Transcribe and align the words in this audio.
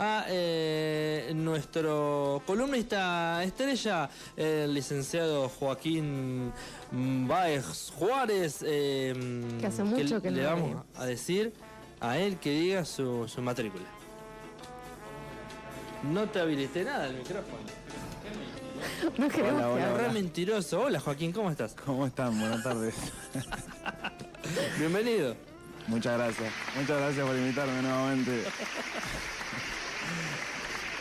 a 0.00 0.24
eh, 0.28 1.30
nuestro 1.34 2.42
columnista 2.46 3.44
estrella, 3.44 4.08
el 4.34 4.72
licenciado 4.72 5.50
Joaquín 5.50 6.52
Baez 6.90 7.92
Juárez. 7.94 8.64
Eh, 8.66 9.14
que 9.60 9.66
hace 9.66 9.84
mucho 9.84 10.22
que, 10.22 10.30
le 10.30 10.46
vamos 10.46 10.84
a 10.96 11.04
decir 11.04 11.52
a 12.00 12.16
él 12.16 12.38
que 12.38 12.50
diga 12.50 12.86
su, 12.86 13.28
su 13.28 13.42
matrícula. 13.42 13.84
No 16.02 16.26
te 16.30 16.40
habilité 16.40 16.82
nada 16.82 17.06
el 17.06 17.16
micrófono. 17.16 17.58
No 19.18 19.28
queremos 19.28 19.62
hola, 19.62 19.92
hola, 19.92 20.08
mentiroso. 20.14 20.80
Hola 20.80 20.98
Joaquín, 20.98 21.30
¿cómo 21.32 21.50
estás? 21.50 21.74
¿Cómo 21.84 22.06
están? 22.06 22.40
Buenas 22.40 22.62
tardes. 22.62 22.94
Bienvenido. 24.78 25.36
Muchas 25.88 26.16
gracias. 26.16 26.52
Muchas 26.74 26.98
gracias 26.98 27.26
por 27.26 27.36
invitarme 27.36 27.82
nuevamente. 27.82 28.44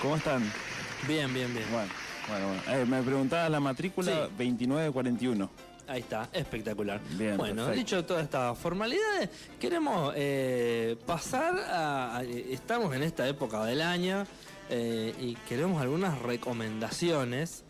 ¿Cómo 0.02 0.16
están? 0.16 0.42
Bien, 1.08 1.34
bien, 1.34 1.54
bien. 1.54 1.66
Bueno, 1.72 1.92
bueno, 2.30 2.48
bueno. 2.48 2.82
Eh, 2.82 2.86
me 2.86 3.04
preguntaba 3.04 3.50
la 3.50 3.60
matrícula 3.60 4.30
2941. 4.38 5.50
Ahí 5.88 6.00
está, 6.00 6.30
espectacular. 6.32 7.02
Bien, 7.18 7.36
bueno, 7.36 7.68
dicho 7.72 8.06
todas 8.06 8.24
estas 8.24 8.58
formalidades, 8.58 9.30
queremos 9.60 10.14
eh, 10.16 10.96
pasar 11.06 11.56
a, 11.68 12.22
Estamos 12.24 12.96
en 12.96 13.04
esta 13.04 13.28
época 13.28 13.66
del 13.66 13.82
año 13.82 14.26
eh, 14.70 15.14
y 15.20 15.36
queremos 15.50 15.82
algunas 15.82 16.18
recomendaciones 16.22 17.64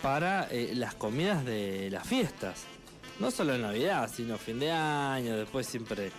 para 0.00 0.48
las 0.72 0.94
comidas 0.94 1.44
de 1.44 1.90
las 1.90 2.06
fiestas. 2.06 2.64
No 3.20 3.30
solo 3.30 3.54
en 3.54 3.62
Navidad, 3.62 4.10
sino 4.12 4.38
fin 4.38 4.58
de 4.58 4.72
año, 4.72 5.36
después 5.36 5.66
siempre 5.66 6.12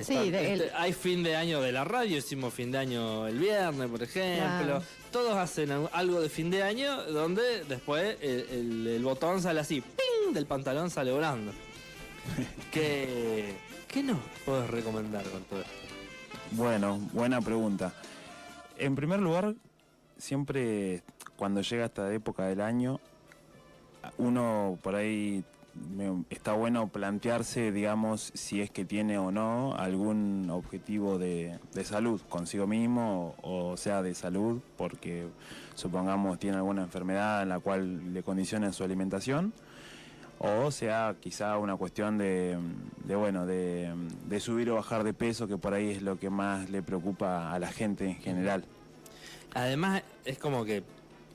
sí, 0.00 0.16
este, 0.32 0.70
hay 0.74 0.92
fin 0.92 1.22
de 1.22 1.36
año 1.36 1.60
de 1.60 1.72
la 1.72 1.84
radio, 1.84 2.18
hicimos 2.18 2.52
fin 2.54 2.70
de 2.70 2.78
año 2.78 3.26
el 3.26 3.38
viernes, 3.38 3.88
por 3.88 4.02
ejemplo. 4.02 4.82
Todos 5.10 5.36
hacen 5.36 5.70
algo 5.92 6.20
de 6.20 6.28
fin 6.28 6.50
de 6.50 6.62
año 6.62 7.02
donde 7.04 7.64
después 7.64 8.16
el, 8.22 9.00
botón 9.02 9.42
sale 9.42 9.60
así, 9.60 9.80
¡ping! 9.80 10.32
del 10.32 10.46
pantalón 10.46 10.90
sale 10.90 11.12
volando. 11.12 11.52
¿Qué, 12.72 13.54
¿Qué 13.88 14.02
nos 14.02 14.18
puedes 14.44 14.70
recomendar 14.70 15.24
con 15.24 15.42
todo 15.44 15.60
esto? 15.60 15.72
Bueno, 16.52 16.98
buena 17.12 17.40
pregunta. 17.40 17.92
En 18.78 18.94
primer 18.94 19.20
lugar, 19.20 19.54
siempre 20.18 21.02
cuando 21.36 21.60
llega 21.60 21.86
esta 21.86 22.12
época 22.12 22.46
del 22.46 22.60
año, 22.60 23.00
uno 24.18 24.78
por 24.82 24.94
ahí 24.94 25.44
está 26.30 26.52
bueno 26.52 26.88
plantearse, 26.88 27.72
digamos, 27.72 28.32
si 28.34 28.60
es 28.60 28.70
que 28.70 28.84
tiene 28.84 29.18
o 29.18 29.30
no 29.30 29.74
algún 29.74 30.48
objetivo 30.50 31.18
de, 31.18 31.58
salud 31.84 32.20
consigo 32.28 32.66
mismo, 32.66 33.34
o, 33.42 33.76
sea, 33.76 34.02
de 34.02 34.14
salud, 34.14 34.60
porque 34.76 35.26
supongamos 35.74 36.38
tiene 36.38 36.56
alguna 36.56 36.82
enfermedad 36.82 37.42
en 37.42 37.48
la 37.48 37.60
cual 37.60 38.12
le 38.12 38.22
condiciona 38.22 38.72
su 38.72 38.84
alimentación, 38.84 39.52
o 40.38 40.70
sea, 40.70 41.14
quizá 41.20 41.56
una 41.58 41.76
cuestión 41.76 42.18
de, 42.18 42.58
bueno, 43.06 43.46
de, 43.46 43.92
de 44.28 44.40
subir 44.40 44.70
o 44.70 44.74
bajar 44.74 45.04
de 45.04 45.14
peso, 45.14 45.46
que 45.46 45.56
por 45.56 45.72
ahí 45.72 45.90
es 45.90 46.02
lo 46.02 46.18
que 46.18 46.30
más 46.30 46.68
le 46.70 46.82
preocupa 46.82 47.52
a 47.52 47.58
la 47.58 47.68
gente 47.68 48.06
en 48.06 48.16
general. 48.16 48.64
Además, 49.54 50.02
es 50.24 50.38
como 50.38 50.64
que 50.64 50.82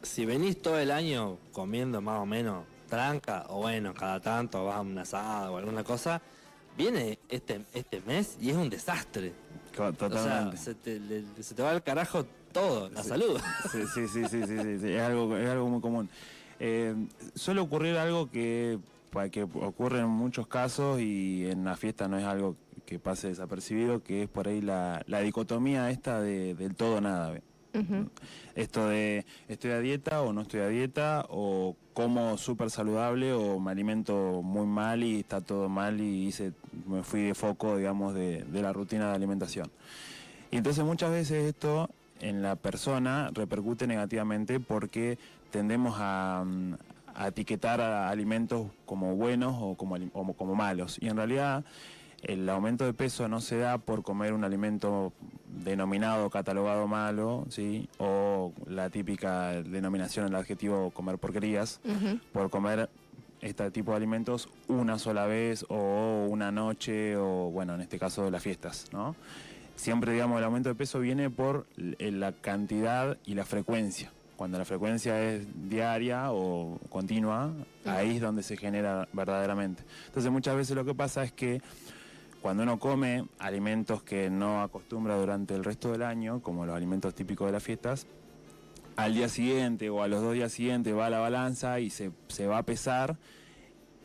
si 0.01 0.25
venís 0.25 0.61
todo 0.61 0.79
el 0.79 0.91
año 0.91 1.37
comiendo 1.53 2.01
más 2.01 2.19
o 2.19 2.25
menos 2.25 2.63
tranca, 2.87 3.45
o 3.49 3.57
bueno, 3.57 3.93
cada 3.93 4.19
tanto 4.19 4.65
vas 4.65 4.77
a 4.77 4.81
una 4.81 5.01
asada 5.01 5.51
o 5.51 5.57
alguna 5.57 5.83
cosa, 5.83 6.21
viene 6.75 7.19
este, 7.29 7.61
este 7.73 8.01
mes 8.01 8.37
y 8.39 8.49
es 8.49 8.55
un 8.55 8.69
desastre. 8.69 9.33
Totalmente. 9.75 10.55
O 10.55 10.59
sea, 10.59 10.73
se 11.43 11.53
te, 11.53 11.61
va 11.61 11.71
al 11.71 11.83
carajo 11.83 12.25
todo, 12.51 12.89
la 12.89 13.03
salud. 13.03 13.39
Sí, 13.71 13.83
sí, 13.93 14.07
sí, 14.07 14.23
sí, 14.29 14.47
sí, 14.47 14.93
es, 14.93 15.01
algo, 15.01 15.37
es 15.37 15.49
algo 15.49 15.69
muy 15.69 15.81
común. 15.81 16.09
Eh, 16.59 16.95
suele 17.35 17.61
ocurrir 17.61 17.97
algo 17.97 18.31
que, 18.31 18.79
que 19.31 19.43
ocurre 19.43 19.99
en 19.99 20.07
muchos 20.07 20.47
casos 20.47 20.99
y 20.99 21.47
en 21.47 21.63
la 21.63 21.75
fiesta 21.75 22.07
no 22.07 22.17
es 22.17 22.25
algo 22.25 22.55
que 22.85 22.97
pase 22.99 23.27
desapercibido, 23.27 24.01
que 24.01 24.23
es 24.23 24.29
por 24.29 24.47
ahí 24.47 24.61
la, 24.61 25.03
la 25.07 25.19
dicotomía 25.19 25.91
esta 25.91 26.21
de, 26.21 26.55
del 26.55 26.73
todo 26.73 27.01
nada. 27.01 27.39
Esto 28.55 28.87
de 28.87 29.25
estoy 29.47 29.71
a 29.71 29.79
dieta 29.79 30.21
o 30.21 30.33
no 30.33 30.41
estoy 30.41 30.61
a 30.61 30.67
dieta, 30.67 31.25
o 31.29 31.75
como 31.93 32.37
súper 32.37 32.69
saludable, 32.69 33.33
o 33.33 33.59
me 33.59 33.71
alimento 33.71 34.41
muy 34.43 34.65
mal 34.65 35.03
y 35.03 35.19
está 35.19 35.41
todo 35.41 35.69
mal 35.69 35.99
y 36.01 36.27
hice, 36.27 36.53
me 36.87 37.03
fui 37.03 37.21
de 37.21 37.35
foco, 37.35 37.77
digamos, 37.77 38.13
de, 38.13 38.45
la 38.51 38.73
rutina 38.73 39.09
de 39.09 39.15
alimentación. 39.15 39.69
Y 40.51 40.57
entonces 40.57 40.83
muchas 40.83 41.11
veces 41.11 41.45
esto 41.45 41.89
en 42.19 42.41
la 42.41 42.55
persona 42.55 43.29
repercute 43.33 43.85
negativamente 43.85 44.59
porque 44.59 45.19
tendemos 45.51 45.95
a, 45.99 46.45
etiquetar 47.25 47.81
a 47.81 48.09
alimentos 48.09 48.67
como 48.85 49.15
buenos 49.15 49.55
o 49.59 49.75
como, 49.75 49.97
o 50.13 50.33
como 50.33 50.55
malos. 50.55 50.97
Y 51.01 51.07
en 51.07 51.17
realidad 51.17 51.65
el 52.23 52.49
aumento 52.49 52.85
de 52.85 52.93
peso 52.93 53.27
no 53.27 53.41
se 53.41 53.57
da 53.57 53.77
por 53.77 54.03
comer 54.03 54.33
un 54.33 54.43
alimento 54.43 55.13
denominado, 55.47 56.29
catalogado 56.29 56.87
malo, 56.87 57.45
¿sí? 57.49 57.89
o 57.97 58.53
la 58.67 58.89
típica 58.89 59.61
denominación, 59.63 60.27
el 60.27 60.35
adjetivo 60.35 60.91
comer 60.91 61.17
porquerías, 61.17 61.79
por 62.31 62.49
comer 62.49 62.89
este 63.41 63.69
tipo 63.71 63.91
de 63.91 63.97
alimentos 63.97 64.49
una 64.67 64.97
sola 64.97 65.25
vez 65.25 65.65
o 65.69 66.25
una 66.29 66.51
noche 66.51 67.15
o, 67.17 67.51
bueno, 67.51 67.75
en 67.75 67.81
este 67.81 67.99
caso 67.99 68.29
las 68.31 68.41
fiestas, 68.41 68.87
¿no? 68.91 69.15
Siempre, 69.75 70.11
digamos, 70.11 70.39
el 70.39 70.43
aumento 70.43 70.69
de 70.69 70.75
peso 70.75 70.99
viene 70.99 71.29
por 71.29 71.67
la 71.77 72.31
cantidad 72.31 73.17
y 73.25 73.35
la 73.35 73.45
frecuencia. 73.45 74.11
Cuando 74.35 74.57
la 74.57 74.65
frecuencia 74.65 75.21
es 75.21 75.47
diaria 75.69 76.31
o 76.31 76.79
continua, 76.89 77.53
ahí 77.85 78.15
es 78.15 78.21
donde 78.21 78.41
se 78.41 78.57
genera 78.57 79.07
verdaderamente. 79.13 79.83
Entonces 80.07 80.31
muchas 80.31 80.55
veces 80.55 80.75
lo 80.75 80.83
que 80.83 80.95
pasa 80.95 81.23
es 81.23 81.31
que 81.31 81.61
cuando 82.47 82.63
uno 82.63 82.79
come 82.79 83.25
alimentos 83.39 84.03
que 84.03 84.29
no 84.29 84.61
acostumbra 84.61 85.17
durante 85.17 85.53
el 85.53 85.65
resto 85.65 85.91
del 85.91 86.01
año, 86.01 86.41
como 86.41 86.65
los 86.65 86.77
alimentos 86.77 87.13
típicos 87.13 87.45
de 87.45 87.51
las 87.51 87.61
fiestas, 87.61 88.07
al 88.95 89.15
día 89.15 89.27
siguiente 89.27 89.89
o 89.89 90.01
a 90.01 90.07
los 90.07 90.21
dos 90.21 90.33
días 90.33 90.53
siguientes 90.53 90.95
va 90.95 91.07
a 91.07 91.09
la 91.09 91.19
balanza 91.19 91.81
y 91.81 91.89
se, 91.89 92.09
va 92.47 92.59
a 92.59 92.63
pesar 92.63 93.17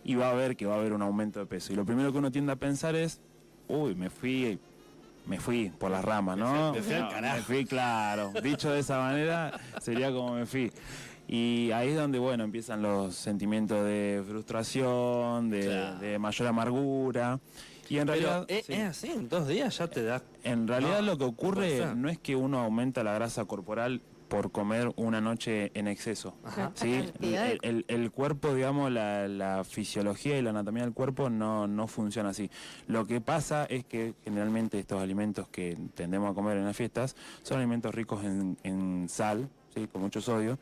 y 0.03 0.17
va 0.17 0.31
a 0.31 0.35
ver 0.35 0.57
que 0.57 0.67
va 0.67 0.75
a 0.75 0.79
haber 0.79 0.93
un 0.93 1.03
aumento 1.03 1.39
de 1.39 1.47
peso. 1.47 1.73
Y 1.73 1.77
lo 1.77 1.85
primero 1.85 2.11
que 2.11 2.19
uno 2.19 2.33
tiende 2.33 2.51
a 2.51 2.57
pensar 2.57 2.97
es, 2.97 3.21
uy, 3.69 3.95
me 3.95 4.11
fui, 4.11 4.59
me 5.25 5.39
fui 5.39 5.71
por 5.71 5.93
las 5.93 6.05
ramas, 6.05 6.37
¿no? 6.37 6.73
Me 6.73 6.83
fui, 6.83 6.95
Me 6.95 7.43
fui, 7.43 7.65
claro. 7.65 8.33
Dicho 8.43 8.73
de 8.73 8.81
esa 8.81 8.99
manera, 8.99 9.53
sería 9.81 10.11
como 10.11 10.35
me 10.35 10.47
fui. 10.47 10.73
Y 11.29 11.71
ahí 11.71 11.91
es 11.91 11.97
donde, 11.97 12.19
bueno, 12.19 12.43
empiezan 12.43 12.83
los 12.83 13.15
sentimientos 13.15 13.85
de 13.85 14.21
frustración, 14.27 15.49
de, 15.49 15.93
de 16.01 16.19
mayor 16.19 16.49
amargura. 16.49 17.39
Y 17.93 17.99
en 17.99 18.07
realidad. 18.07 18.47
Es, 18.49 18.71
así, 18.71 19.11
en 19.11 19.29
dos 19.29 19.47
días 19.47 19.77
ya 19.77 19.87
te 19.87 20.03
da. 20.03 20.23
En 20.45 20.67
realidad 20.67 21.03
lo 21.03 21.19
que 21.19 21.25
ocurre 21.25 21.95
no 21.95 22.09
es 22.09 22.19
que 22.19 22.35
uno 22.35 22.59
aumenta 22.61 23.05
la 23.05 23.13
grasa 23.13 23.45
corporal 23.45 24.01
por 24.29 24.51
comer 24.51 24.91
una 24.97 25.21
noche 25.21 25.71
en 25.75 25.89
exceso. 25.89 26.35
¿sí? 26.73 27.13
El, 27.21 28.11
cuerpo, 28.11 28.55
digamos, 28.55 28.91
la, 28.91 29.63
fisiología 29.69 30.39
y 30.39 30.43
la 30.43 30.51
anatomía 30.51 30.85
del 30.85 30.95
cuerpo 30.95 31.29
no, 31.29 31.67
no 31.67 31.87
funciona 31.87 32.31
así. 32.31 32.51
Lo 32.87 33.07
que 33.07 33.21
pasa 33.21 33.67
es 33.67 33.85
que 33.85 34.15
generalmente 34.25 34.79
estos 34.79 35.03
alimentos 35.03 35.49
que 35.49 35.77
tendemos 35.95 36.31
a 36.31 36.35
comer 36.35 36.57
en 36.57 36.65
las 36.65 36.75
fiestas 36.75 37.15
son 37.43 37.59
alimentos 37.59 37.95
ricos 37.95 38.25
en, 38.25 38.57
en 38.63 39.07
sal, 39.11 39.51
¿sí? 39.75 39.87
con 39.87 40.01
mucho 40.01 40.23
sodio, 40.23 40.59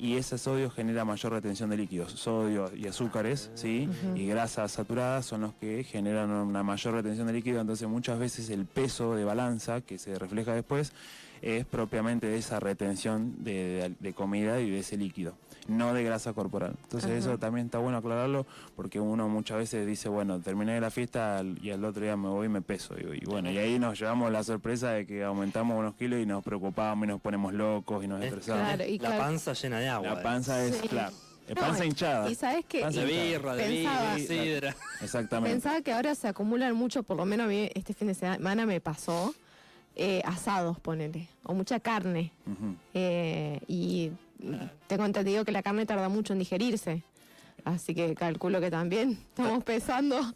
y 0.00 0.16
ese 0.16 0.38
sodio 0.38 0.70
genera 0.70 1.04
mayor 1.04 1.32
retención 1.32 1.68
de 1.68 1.76
líquidos. 1.76 2.12
Sodio 2.12 2.74
y 2.74 2.86
azúcares, 2.86 3.50
¿sí? 3.54 3.86
Y 4.14 4.26
grasas 4.26 4.72
saturadas 4.72 5.26
son 5.26 5.42
los 5.42 5.54
que 5.54 5.84
generan 5.84 6.30
una 6.30 6.62
mayor 6.62 6.94
retención 6.94 7.26
de 7.26 7.34
líquido, 7.34 7.60
entonces 7.60 7.86
muchas 7.86 8.18
veces 8.18 8.48
el 8.48 8.64
peso 8.64 9.14
de 9.14 9.24
balanza 9.24 9.82
que 9.82 9.98
se 9.98 10.18
refleja 10.18 10.54
después 10.54 10.94
es 11.42 11.66
propiamente 11.66 12.28
de 12.28 12.38
esa 12.38 12.60
retención 12.60 13.44
de, 13.44 14.14
comida 14.14 14.60
y 14.60 14.70
de 14.70 14.78
ese 14.78 14.96
líquido, 14.96 15.34
no 15.68 15.94
de 15.94 16.02
grasa 16.02 16.32
corporal. 16.32 16.74
Entonces 16.82 17.10
eso 17.10 17.38
también 17.38 17.66
está 17.66 17.78
bueno 17.78 17.98
aclararlo 17.98 18.46
porque 18.76 19.00
uno 19.00 19.28
muchas 19.28 19.58
veces 19.58 19.86
dice, 19.86 20.08
bueno, 20.08 20.40
terminé 20.40 20.80
la 20.80 20.90
fiesta 20.90 21.42
y 21.62 21.70
al 21.70 21.84
otro 21.84 22.02
día 22.02 22.16
me 22.16 22.28
voy 22.28 22.46
y 22.46 22.48
me 22.48 22.62
peso. 22.62 22.94
Y, 22.98 23.24
bueno, 23.24 23.50
y 23.50 23.58
ahí 23.58 23.78
nos 23.78 23.98
llevamos 23.98 24.30
la 24.32 24.42
sorpresa 24.42 24.92
de 24.92 25.06
que 25.06 25.24
aumentamos 25.24 25.78
unos 25.78 25.94
kilos 25.94 26.20
y 26.20 26.26
nos 26.26 26.42
preocupamos 26.42 27.04
y 27.04 27.08
nos 27.08 27.20
ponemos 27.20 27.52
locos 27.52 28.04
y 28.04 28.08
nos 28.08 28.22
estresamos. 28.22 28.78
la 29.00 29.18
panza 29.18 29.52
llena 29.52 29.80
de 29.80 29.88
agua. 29.88 30.14
La 30.14 30.22
panza 30.22 30.64
es, 30.64 30.76
claro. 30.82 31.14
panza 31.54 31.84
hinchada. 31.84 32.30
Y 32.30 32.34
sabes 32.34 32.64
que 32.64 32.86
de 32.86 33.04
birra, 33.04 33.54
de 33.54 33.64
pensaba, 33.64 34.18
sidra. 34.18 34.76
Exactamente. 35.02 35.54
Pensaba 35.54 35.80
que 35.82 35.92
ahora 35.92 36.14
se 36.14 36.28
acumulan 36.28 36.74
mucho, 36.74 37.02
por 37.02 37.16
lo 37.16 37.24
menos 37.24 37.46
a 37.46 37.48
mí 37.48 37.70
este 37.74 37.94
fin 37.94 38.08
de 38.08 38.14
semana 38.14 38.66
me 38.66 38.80
pasó, 38.80 39.34
eh, 39.96 40.22
asados, 40.24 40.78
ponele, 40.80 41.28
o 41.42 41.54
mucha 41.54 41.80
carne. 41.80 42.32
Eh, 42.94 43.60
y 43.66 44.12
tengo 44.86 45.04
entendido 45.04 45.44
que 45.44 45.52
la 45.52 45.62
carne 45.62 45.86
tarda 45.86 46.08
mucho 46.08 46.32
en 46.32 46.38
digerirse. 46.38 47.02
Así 47.64 47.94
que 47.94 48.14
calculo 48.14 48.60
que 48.60 48.70
también 48.70 49.18
estamos 49.28 49.64
pesando. 49.64 50.34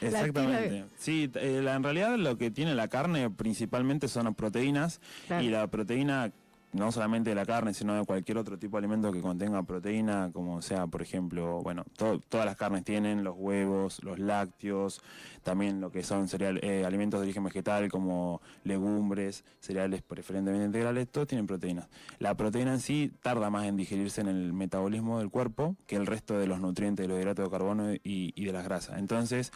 Exactamente. 0.00 0.84
Sí, 0.96 1.30
eh, 1.34 1.64
en 1.66 1.82
realidad 1.82 2.16
lo 2.16 2.38
que 2.38 2.50
tiene 2.50 2.74
la 2.74 2.88
carne 2.88 3.30
principalmente 3.30 4.08
son 4.08 4.34
proteínas 4.34 5.00
y 5.40 5.48
la 5.48 5.66
proteína 5.66 6.32
no 6.74 6.90
solamente 6.90 7.30
de 7.30 7.36
la 7.36 7.46
carne, 7.46 7.72
sino 7.72 7.94
de 7.94 8.04
cualquier 8.04 8.36
otro 8.36 8.58
tipo 8.58 8.76
de 8.76 8.80
alimento 8.80 9.12
que 9.12 9.20
contenga 9.20 9.62
proteína, 9.62 10.30
como 10.32 10.60
sea, 10.60 10.88
por 10.88 11.02
ejemplo, 11.02 11.62
bueno, 11.62 11.84
todas 11.96 12.44
las 12.44 12.56
carnes 12.56 12.84
tienen, 12.84 13.22
los 13.22 13.36
huevos, 13.38 14.02
los 14.02 14.18
lácteos, 14.18 15.00
también 15.44 15.80
lo 15.80 15.92
que 15.92 16.02
son 16.02 16.28
cereal, 16.28 16.58
eh, 16.62 16.84
alimentos 16.84 17.20
de 17.20 17.26
origen 17.26 17.44
vegetal 17.44 17.88
como 17.88 18.42
legumbres, 18.64 19.44
cereales 19.60 20.02
preferentemente 20.02 20.66
integrales, 20.66 21.08
todos 21.08 21.28
tienen 21.28 21.46
proteínas. 21.46 21.88
La 22.18 22.36
proteína 22.36 22.72
en 22.72 22.80
sí 22.80 23.12
tarda 23.22 23.50
más 23.50 23.66
en 23.66 23.76
digerirse 23.76 24.20
en 24.20 24.28
el 24.28 24.52
metabolismo 24.52 25.20
del 25.20 25.30
cuerpo 25.30 25.76
que 25.86 25.94
el 25.94 26.06
resto 26.06 26.36
de 26.38 26.48
los 26.48 26.60
nutrientes, 26.60 27.04
de 27.04 27.08
los 27.08 27.20
hidratos 27.20 27.44
de 27.44 27.50
carbono 27.52 27.94
y, 27.94 28.00
y 28.02 28.44
de 28.44 28.52
las 28.52 28.64
grasas. 28.64 28.98
Entonces, 28.98 29.52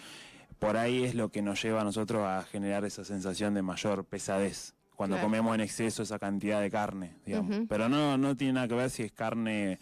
por 0.60 0.76
ahí 0.76 1.02
es 1.02 1.16
lo 1.16 1.30
que 1.30 1.42
nos 1.42 1.60
lleva 1.60 1.80
a 1.80 1.84
nosotros 1.84 2.24
a 2.24 2.44
generar 2.44 2.84
esa 2.84 3.04
sensación 3.04 3.54
de 3.54 3.62
mayor 3.62 4.04
pesadez 4.04 4.77
cuando 4.98 5.20
comemos 5.20 5.54
en 5.54 5.60
exceso 5.60 6.02
esa 6.02 6.18
cantidad 6.18 6.60
de 6.60 6.72
carne, 6.72 7.12
digamos. 7.24 7.60
Pero 7.68 7.88
no, 7.88 8.18
no 8.18 8.36
tiene 8.36 8.54
nada 8.54 8.66
que 8.66 8.74
ver 8.74 8.90
si 8.90 9.04
es 9.04 9.12
carne, 9.12 9.78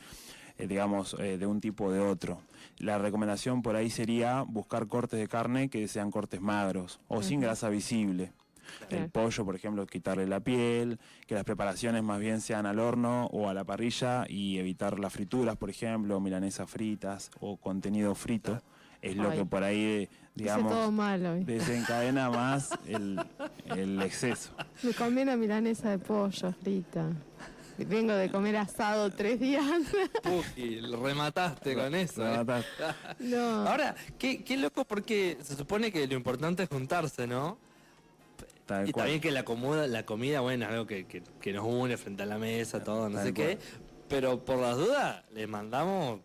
eh, 0.58 0.66
digamos, 0.66 1.16
eh, 1.18 1.38
de 1.38 1.46
un 1.46 1.58
tipo 1.58 1.86
o 1.86 1.90
de 1.90 2.00
otro. 2.00 2.42
La 2.76 2.98
recomendación 2.98 3.62
por 3.62 3.76
ahí 3.76 3.88
sería 3.88 4.42
buscar 4.42 4.88
cortes 4.88 5.18
de 5.18 5.26
carne 5.26 5.70
que 5.70 5.88
sean 5.88 6.10
cortes 6.10 6.42
magros 6.42 7.00
o 7.08 7.22
sin 7.22 7.40
grasa 7.40 7.70
visible. 7.70 8.34
El 8.90 9.08
pollo, 9.08 9.46
por 9.46 9.56
ejemplo, 9.56 9.86
quitarle 9.86 10.26
la 10.26 10.40
piel, 10.40 10.98
que 11.26 11.34
las 11.34 11.44
preparaciones 11.44 12.02
más 12.02 12.20
bien 12.20 12.42
sean 12.42 12.66
al 12.66 12.78
horno 12.78 13.24
o 13.32 13.48
a 13.48 13.54
la 13.54 13.64
parrilla 13.64 14.26
y 14.28 14.58
evitar 14.58 14.98
las 14.98 15.14
frituras, 15.14 15.56
por 15.56 15.70
ejemplo, 15.70 16.20
milanesas 16.20 16.68
fritas 16.68 17.30
o 17.40 17.56
contenido 17.56 18.14
frito. 18.14 18.60
Es 19.10 19.16
lo 19.16 19.30
que 19.30 19.44
por 19.44 19.62
ahí 19.62 20.08
digamos, 20.34 21.46
desencadena 21.46 22.30
más 22.30 22.70
el, 22.86 24.02
exceso. 24.02 24.50
Me 24.82 24.92
comí 24.92 25.22
una 25.22 25.36
milanesa 25.36 25.90
de 25.90 25.98
pollo 25.98 26.52
frita. 26.62 27.10
Vengo 27.78 28.14
de 28.14 28.30
comer 28.30 28.56
asado 28.56 29.10
tres 29.10 29.38
días. 29.38 29.64
Uy, 30.24 30.80
lo 30.80 31.02
remataste 31.02 31.74
con 31.74 31.94
eso. 31.94 32.26
¿eh? 32.26 32.44
Ahora, 33.36 33.94
qué, 34.18 34.42
qué 34.42 34.56
loco 34.56 34.84
porque 34.86 35.36
se 35.42 35.56
supone 35.56 35.92
que 35.92 36.06
lo 36.06 36.14
importante 36.14 36.62
es 36.62 36.68
juntarse, 36.68 37.26
¿no? 37.26 37.58
y 38.84 38.92
también 38.92 39.20
que 39.20 39.30
la, 39.30 39.44
comida, 39.44 39.86
la 39.86 40.04
comida, 40.04 40.40
bueno, 40.40 40.66
algo 40.66 40.86
que, 40.86 41.06
que, 41.06 41.52
nos 41.52 41.64
une 41.64 41.96
frente 41.96 42.24
a 42.24 42.26
la 42.26 42.36
mesa, 42.38 42.82
todo, 42.82 43.08
no 43.08 43.22
sé 43.22 43.32
qué. 43.32 43.58
Pero 44.08 44.44
por 44.44 44.58
las 44.58 44.76
dudas, 44.76 45.22
le 45.32 45.46
mandamos 45.46 46.20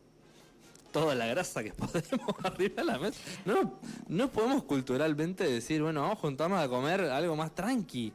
toda 0.91 1.15
la 1.15 1.25
grasa 1.25 1.63
que 1.63 1.71
podemos 1.73 2.35
arriba 2.43 2.75
de 2.77 2.83
la 2.83 2.99
mesa. 2.99 3.19
No, 3.45 3.79
no 4.07 4.31
podemos 4.31 4.63
culturalmente 4.63 5.45
decir, 5.45 5.81
bueno, 5.81 6.01
vamos 6.01 6.17
a 6.17 6.21
juntarnos 6.21 6.59
a 6.59 6.67
comer 6.67 7.01
algo 7.01 7.35
más 7.35 7.53
tranqui. 7.55 8.13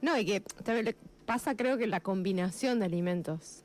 No, 0.00 0.16
y 0.18 0.24
que 0.24 0.40
también 0.40 0.96
pasa 1.26 1.56
creo 1.56 1.78
que 1.78 1.86
la 1.86 2.00
combinación 2.00 2.78
de 2.78 2.86
alimentos. 2.86 3.64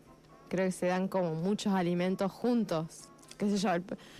Creo 0.49 0.65
que 0.67 0.71
se 0.71 0.87
dan 0.87 1.07
como 1.07 1.35
muchos 1.35 1.73
alimentos 1.73 2.31
juntos. 2.31 3.09
Qué 3.37 3.49
sé 3.49 3.57
yo. 3.57 3.69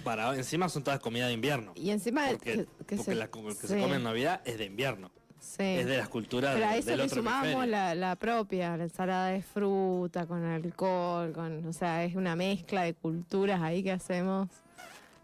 Para, 0.04 0.36
encima 0.36 0.68
son 0.70 0.84
todas 0.84 1.00
comida 1.00 1.28
de 1.28 1.34
invierno. 1.34 1.74
Y 1.76 1.92
encima 1.92 2.28
porque, 2.30 2.66
que, 2.88 2.98
se, 2.98 3.16
la, 3.16 3.28
que 3.28 3.68
se 3.68 3.80
come 3.80 3.98
en 3.98 4.04
Navidad 4.04 4.42
es 4.46 4.58
de 4.58 4.66
invierno. 4.66 5.12
Es 5.60 5.86
de 5.86 5.98
las 5.98 6.10
culturas 6.10 6.56
Pero 6.56 6.66
a 6.66 6.78
eso 6.78 6.96
le 6.96 7.10
sumamos 7.10 7.68
la, 7.68 8.16
propia, 8.16 8.78
la 8.78 8.86
ensalada 8.86 9.28
de 9.28 9.42
fruta 9.42 10.26
con 10.26 10.44
alcohol, 10.44 11.34
con, 11.34 11.66
o 11.66 11.74
sea, 11.74 12.04
es 12.06 12.16
una 12.16 12.36
mezcla 12.36 12.84
de 12.84 12.94
culturas 12.94 13.62
ahí 13.62 13.84
que 13.84 13.92
hacemos. 13.92 14.50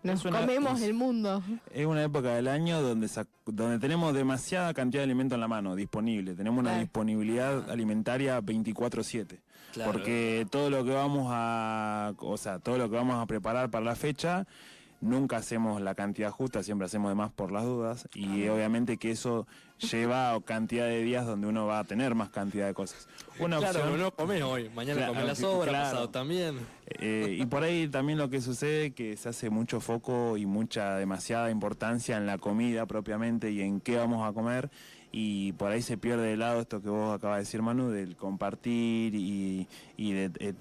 Nos 0.04 0.24
comemos 0.24 0.81
el 0.81 0.94
mundo. 0.94 1.44
Es 1.74 1.86
una 1.86 2.04
época 2.04 2.33
del 2.36 2.48
año 2.48 2.81
donde, 2.81 3.10
donde 3.45 3.80
tenemos 3.80 4.13
demasiada 4.13 4.74
cantidad 4.74 5.01
de 5.01 5.06
alimento 5.06 5.36
en 5.36 5.42
la 5.42 5.48
mano, 5.48 5.75
disponible. 5.75 6.36
Tenemos 6.36 6.60
una 6.60 6.80
disponibilidad 6.80 7.69
alimentaria 7.69 8.39
24/7. 8.42 9.39
Porque 9.86 10.48
todo 10.50 10.69
lo 10.69 10.83
que 10.83 10.92
vamos 10.92 11.27
a, 11.30 12.13
o 12.18 12.38
sea, 12.38 12.60
todo 12.60 12.77
lo 12.77 12.89
que 12.89 12.95
vamos 12.95 13.22
a 13.22 13.25
preparar 13.25 13.69
para 13.69 13.86
la 13.86 13.95
fecha 13.95 14.48
nunca 15.01 15.38
hacemos 15.38 15.81
la 15.81 15.96
cantidad 15.96 16.31
justa, 16.31 16.63
siempre 16.63 16.86
hacemos 16.86 17.10
de 17.10 17.16
más 17.16 17.31
por 17.31 17.51
las 17.51 17.63
dudas 17.63 18.07
y 18.13 18.48
obviamente 18.48 18.98
que 18.98 19.12
eso 19.12 19.48
lleva 19.78 20.34
a 20.34 20.42
cantidad 20.42 20.86
de 20.86 21.01
días 21.01 21.25
donde 21.25 21.48
uno 21.48 21.66
va 21.66 21.80
a 21.80 21.84
tener 21.84 22.16
más 22.16 22.30
cantidad 22.30 22.68
de 22.68 22.74
cosas. 22.74 23.07
Una 23.40 23.57
claro, 23.57 23.94
uno 23.94 24.12
come 24.12 24.44
hoy, 24.44 24.69
mañana 24.69 25.07
come 25.07 25.24
la 25.24 25.36
sobra, 25.36 25.72
pasado 25.72 26.10
también. 26.10 26.60
Eh, 26.88 27.38
y 27.40 27.46
por 27.46 27.63
ahí 27.63 27.88
también 27.88 28.18
lo 28.18 28.30
que 28.30 28.42
sucede 28.42 28.88
es 28.88 28.94
que 28.94 29.16
se 29.16 29.30
hace 29.30 29.50
mucho 29.50 29.80
foco 29.80 30.38
y 30.38 30.46
mucha, 30.46 30.96
demasiada 30.96 31.50
importancia 31.50 32.18
en 32.18 32.25
la 32.25 32.38
comida 32.38 32.86
propiamente 32.86 33.51
y 33.51 33.62
en 33.62 33.80
qué 33.80 33.98
vamos 33.98 34.28
a 34.28 34.34
comer 34.34 34.69
y 35.12 35.54
por 35.54 35.72
ahí 35.72 35.81
se 35.81 35.98
pierde 35.98 36.28
de 36.28 36.38
lado 36.38 36.62
esto 36.62 36.81
que 36.81 36.90
vos 36.90 37.16
acabas 37.16 37.38
de 37.38 37.42
decir 37.42 37.62
Manu, 37.62 37.90
del 37.90 38.16
compartir 38.16 39.16
y, 39.16 39.68
de, 39.98 40.54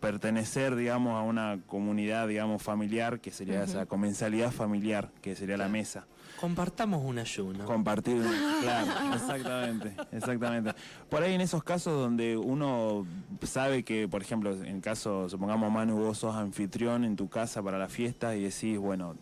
pertenecer, 0.00 0.74
digamos, 0.76 1.14
a 1.14 1.22
una 1.22 1.60
comunidad, 1.66 2.26
digamos, 2.26 2.62
familiar, 2.62 3.20
que 3.20 3.30
sería 3.30 3.62
esa 3.62 3.86
comensalidad 3.86 4.50
familiar, 4.50 5.10
que 5.20 5.36
sería 5.36 5.56
la 5.56 5.68
mesa. 5.68 6.06
Compartamos 6.40 7.04
un 7.04 7.18
ayuno. 7.18 7.66
Compartir, 7.66 8.22
claro, 8.62 9.14
exactamente, 9.14 9.94
exactamente. 10.10 10.72
Por 11.10 11.22
ahí 11.22 11.34
en 11.34 11.42
esos 11.42 11.62
casos 11.62 11.92
donde 11.92 12.36
uno 12.36 13.06
sabe 13.42 13.84
que, 13.84 14.08
por 14.08 14.22
ejemplo, 14.22 14.54
en 14.64 14.80
caso, 14.80 15.28
supongamos 15.28 15.70
Manu, 15.70 15.98
vos 15.98 16.18
sos 16.18 16.34
anfitrión 16.34 17.04
en 17.04 17.16
tu 17.16 17.28
casa 17.28 17.62
para 17.62 17.78
la 17.78 17.88
fiesta 17.88 18.34
y 18.34 18.44
decís, 18.44 18.78
bueno, 18.78 19.16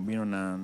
vino 0.00 0.22
una 0.22 0.58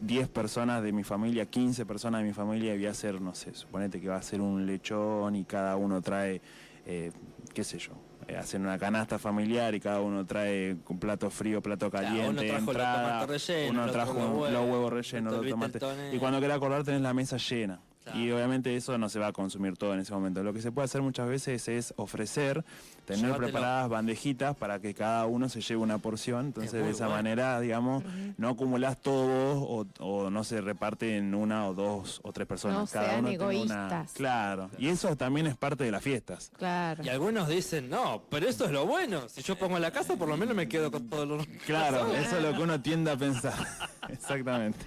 10 0.00 0.28
personas 0.28 0.82
de 0.82 0.92
mi 0.92 1.04
familia, 1.04 1.46
15 1.46 1.86
personas 1.86 2.20
de 2.20 2.26
mi 2.26 2.32
familia 2.32 2.74
y 2.74 2.78
voy 2.78 2.86
a 2.86 2.90
hacer, 2.90 3.20
no 3.20 3.34
sé, 3.34 3.54
suponete 3.54 4.00
que 4.00 4.08
va 4.08 4.16
a 4.16 4.22
ser 4.22 4.40
un 4.40 4.66
lechón 4.66 5.36
y 5.36 5.44
cada 5.44 5.76
uno 5.76 6.02
trae, 6.02 6.40
eh, 6.84 7.12
qué 7.54 7.64
sé 7.64 7.78
yo, 7.78 7.92
eh, 8.28 8.36
hacen 8.36 8.62
una 8.62 8.78
canasta 8.78 9.18
familiar 9.18 9.74
y 9.74 9.80
cada 9.80 10.00
uno 10.00 10.26
trae 10.26 10.76
un 10.88 10.98
plato 10.98 11.30
frío, 11.30 11.62
plato 11.62 11.90
caliente, 11.90 12.28
uno 12.28 12.42
trajo 12.42 12.70
entrada, 12.70 13.26
uno 13.70 13.90
trajo 13.90 14.48
los 14.50 14.68
huevos 14.68 14.92
rellenos, 14.92 15.32
los 15.34 15.48
tomates. 15.48 15.82
Y 16.12 16.18
cuando 16.18 16.38
quieras 16.38 16.56
acordar 16.56 16.82
tenés 16.84 17.02
la 17.02 17.14
mesa 17.14 17.36
llena. 17.36 17.80
Y 18.14 18.30
obviamente 18.30 18.76
eso 18.76 18.96
no 18.98 19.08
se 19.08 19.18
va 19.18 19.28
a 19.28 19.32
consumir 19.32 19.76
todo 19.76 19.92
en 19.94 20.00
ese 20.00 20.12
momento. 20.12 20.42
Lo 20.42 20.52
que 20.52 20.62
se 20.62 20.70
puede 20.70 20.84
hacer 20.84 21.02
muchas 21.02 21.28
veces 21.28 21.66
es 21.66 21.92
ofrecer, 21.96 22.64
tener 23.06 23.36
preparadas 23.36 23.88
bandejitas 23.88 24.56
para 24.56 24.80
que 24.80 24.92
cada 24.92 25.26
uno 25.26 25.48
se 25.48 25.60
lleve 25.60 25.80
una 25.80 25.98
porción. 25.98 26.46
Entonces 26.46 26.72
de 26.84 26.90
esa 26.90 27.08
manera, 27.08 27.60
digamos, 27.60 28.04
no 28.36 28.50
acumulás 28.50 29.00
todo 29.00 29.86
o, 29.98 30.30
no 30.30 30.44
se 30.44 30.60
reparte 30.60 31.16
en 31.16 31.34
una 31.34 31.68
o 31.68 31.74
dos 31.74 32.20
o 32.24 32.32
tres 32.32 32.46
personas. 32.46 32.78
No 32.78 33.00
cada 33.00 33.18
uno 33.18 33.28
egoístas. 33.28 34.12
Claro. 34.12 34.70
Y 34.78 34.88
eso 34.88 35.16
también 35.16 35.46
es 35.46 35.56
parte 35.56 35.84
de 35.84 35.90
las 35.90 36.02
fiestas. 36.02 36.50
Claro. 36.58 37.02
Y 37.04 37.08
algunos 37.08 37.48
dicen, 37.48 37.88
no, 37.88 38.22
pero 38.28 38.48
esto 38.48 38.64
es 38.64 38.72
lo 38.72 38.86
bueno. 38.86 39.28
Si 39.28 39.42
yo 39.42 39.56
pongo 39.56 39.78
la 39.78 39.90
casa, 39.90 40.16
por 40.16 40.28
lo 40.28 40.36
menos 40.36 40.56
me 40.56 40.68
quedo 40.68 40.90
con 40.90 41.08
todo 41.08 41.24
lo... 41.24 41.38
Claro, 41.64 42.12
eso 42.14 42.36
es 42.36 42.42
lo 42.42 42.54
que 42.54 42.62
uno 42.62 42.80
tiende 42.80 43.12
a 43.12 43.16
pensar. 43.16 43.54
Exactamente. 44.08 44.78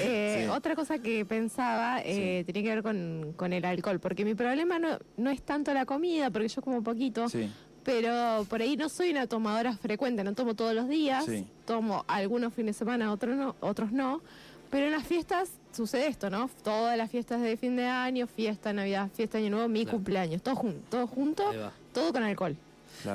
Eh, 0.00 0.48
otra 0.50 0.74
cosa 0.74 0.98
que 0.98 1.24
pensaba 1.24 2.00
eh, 2.04 2.42
tiene 2.44 2.62
que 2.62 2.74
ver 2.74 2.82
con, 2.82 3.52
el 3.52 3.64
alcohol, 3.64 4.00
porque 4.00 4.24
mi 4.24 4.34
problema 4.34 4.78
no, 4.78 4.98
no 5.16 5.30
es 5.30 5.42
tanto 5.42 5.72
la 5.72 5.86
comida, 5.86 6.30
porque 6.30 6.48
yo 6.48 6.62
como 6.62 6.82
poquito, 6.82 7.26
pero 7.88 8.44
por 8.50 8.60
ahí 8.60 8.76
no 8.76 8.90
soy 8.90 9.12
una 9.12 9.26
tomadora 9.26 9.74
frecuente, 9.74 10.22
no 10.22 10.34
tomo 10.34 10.52
todos 10.52 10.74
los 10.74 10.90
días, 10.90 11.24
tomo 11.64 12.04
algunos 12.06 12.52
fines 12.52 12.74
de 12.74 12.80
semana, 12.80 13.10
otros 13.10 13.34
no, 13.34 13.56
otros 13.60 13.92
no, 13.92 14.20
pero 14.68 14.84
en 14.84 14.92
las 14.92 15.06
fiestas 15.06 15.48
sucede 15.72 16.06
esto, 16.06 16.28
¿no? 16.28 16.50
Todas 16.62 16.98
las 16.98 17.10
fiestas 17.10 17.40
de 17.40 17.56
fin 17.56 17.76
de 17.76 17.86
año, 17.86 18.26
fiesta, 18.26 18.74
Navidad, 18.74 19.08
fiesta 19.14 19.38
Año 19.38 19.48
Nuevo, 19.48 19.68
mi 19.68 19.86
cumpleaños, 19.86 20.42
todo 20.42 20.54
junto, 20.54 20.80
todo 20.90 21.06
junto, 21.06 21.50
todo 21.94 22.12
con 22.12 22.22
alcohol. 22.24 22.58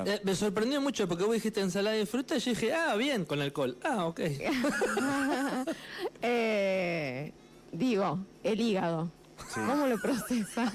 Eh, 0.07 0.19
me 0.23 0.33
sorprendió 0.33 0.81
mucho 0.81 1.07
porque 1.07 1.23
vos 1.23 1.35
dijiste 1.35 1.61
ensalada 1.61 1.95
de 1.95 2.07
fruta 2.07 2.37
y 2.37 2.39
yo 2.39 2.49
dije, 2.49 2.73
ah, 2.73 2.95
bien, 2.95 3.25
con 3.25 3.41
alcohol. 3.41 3.77
Ah, 3.83 4.07
ok. 4.07 4.21
Eh, 6.23 7.31
digo, 7.71 8.17
el 8.43 8.59
hígado. 8.59 9.11
¿Cómo 9.53 9.85
lo 9.85 9.99
procesa? 9.99 10.71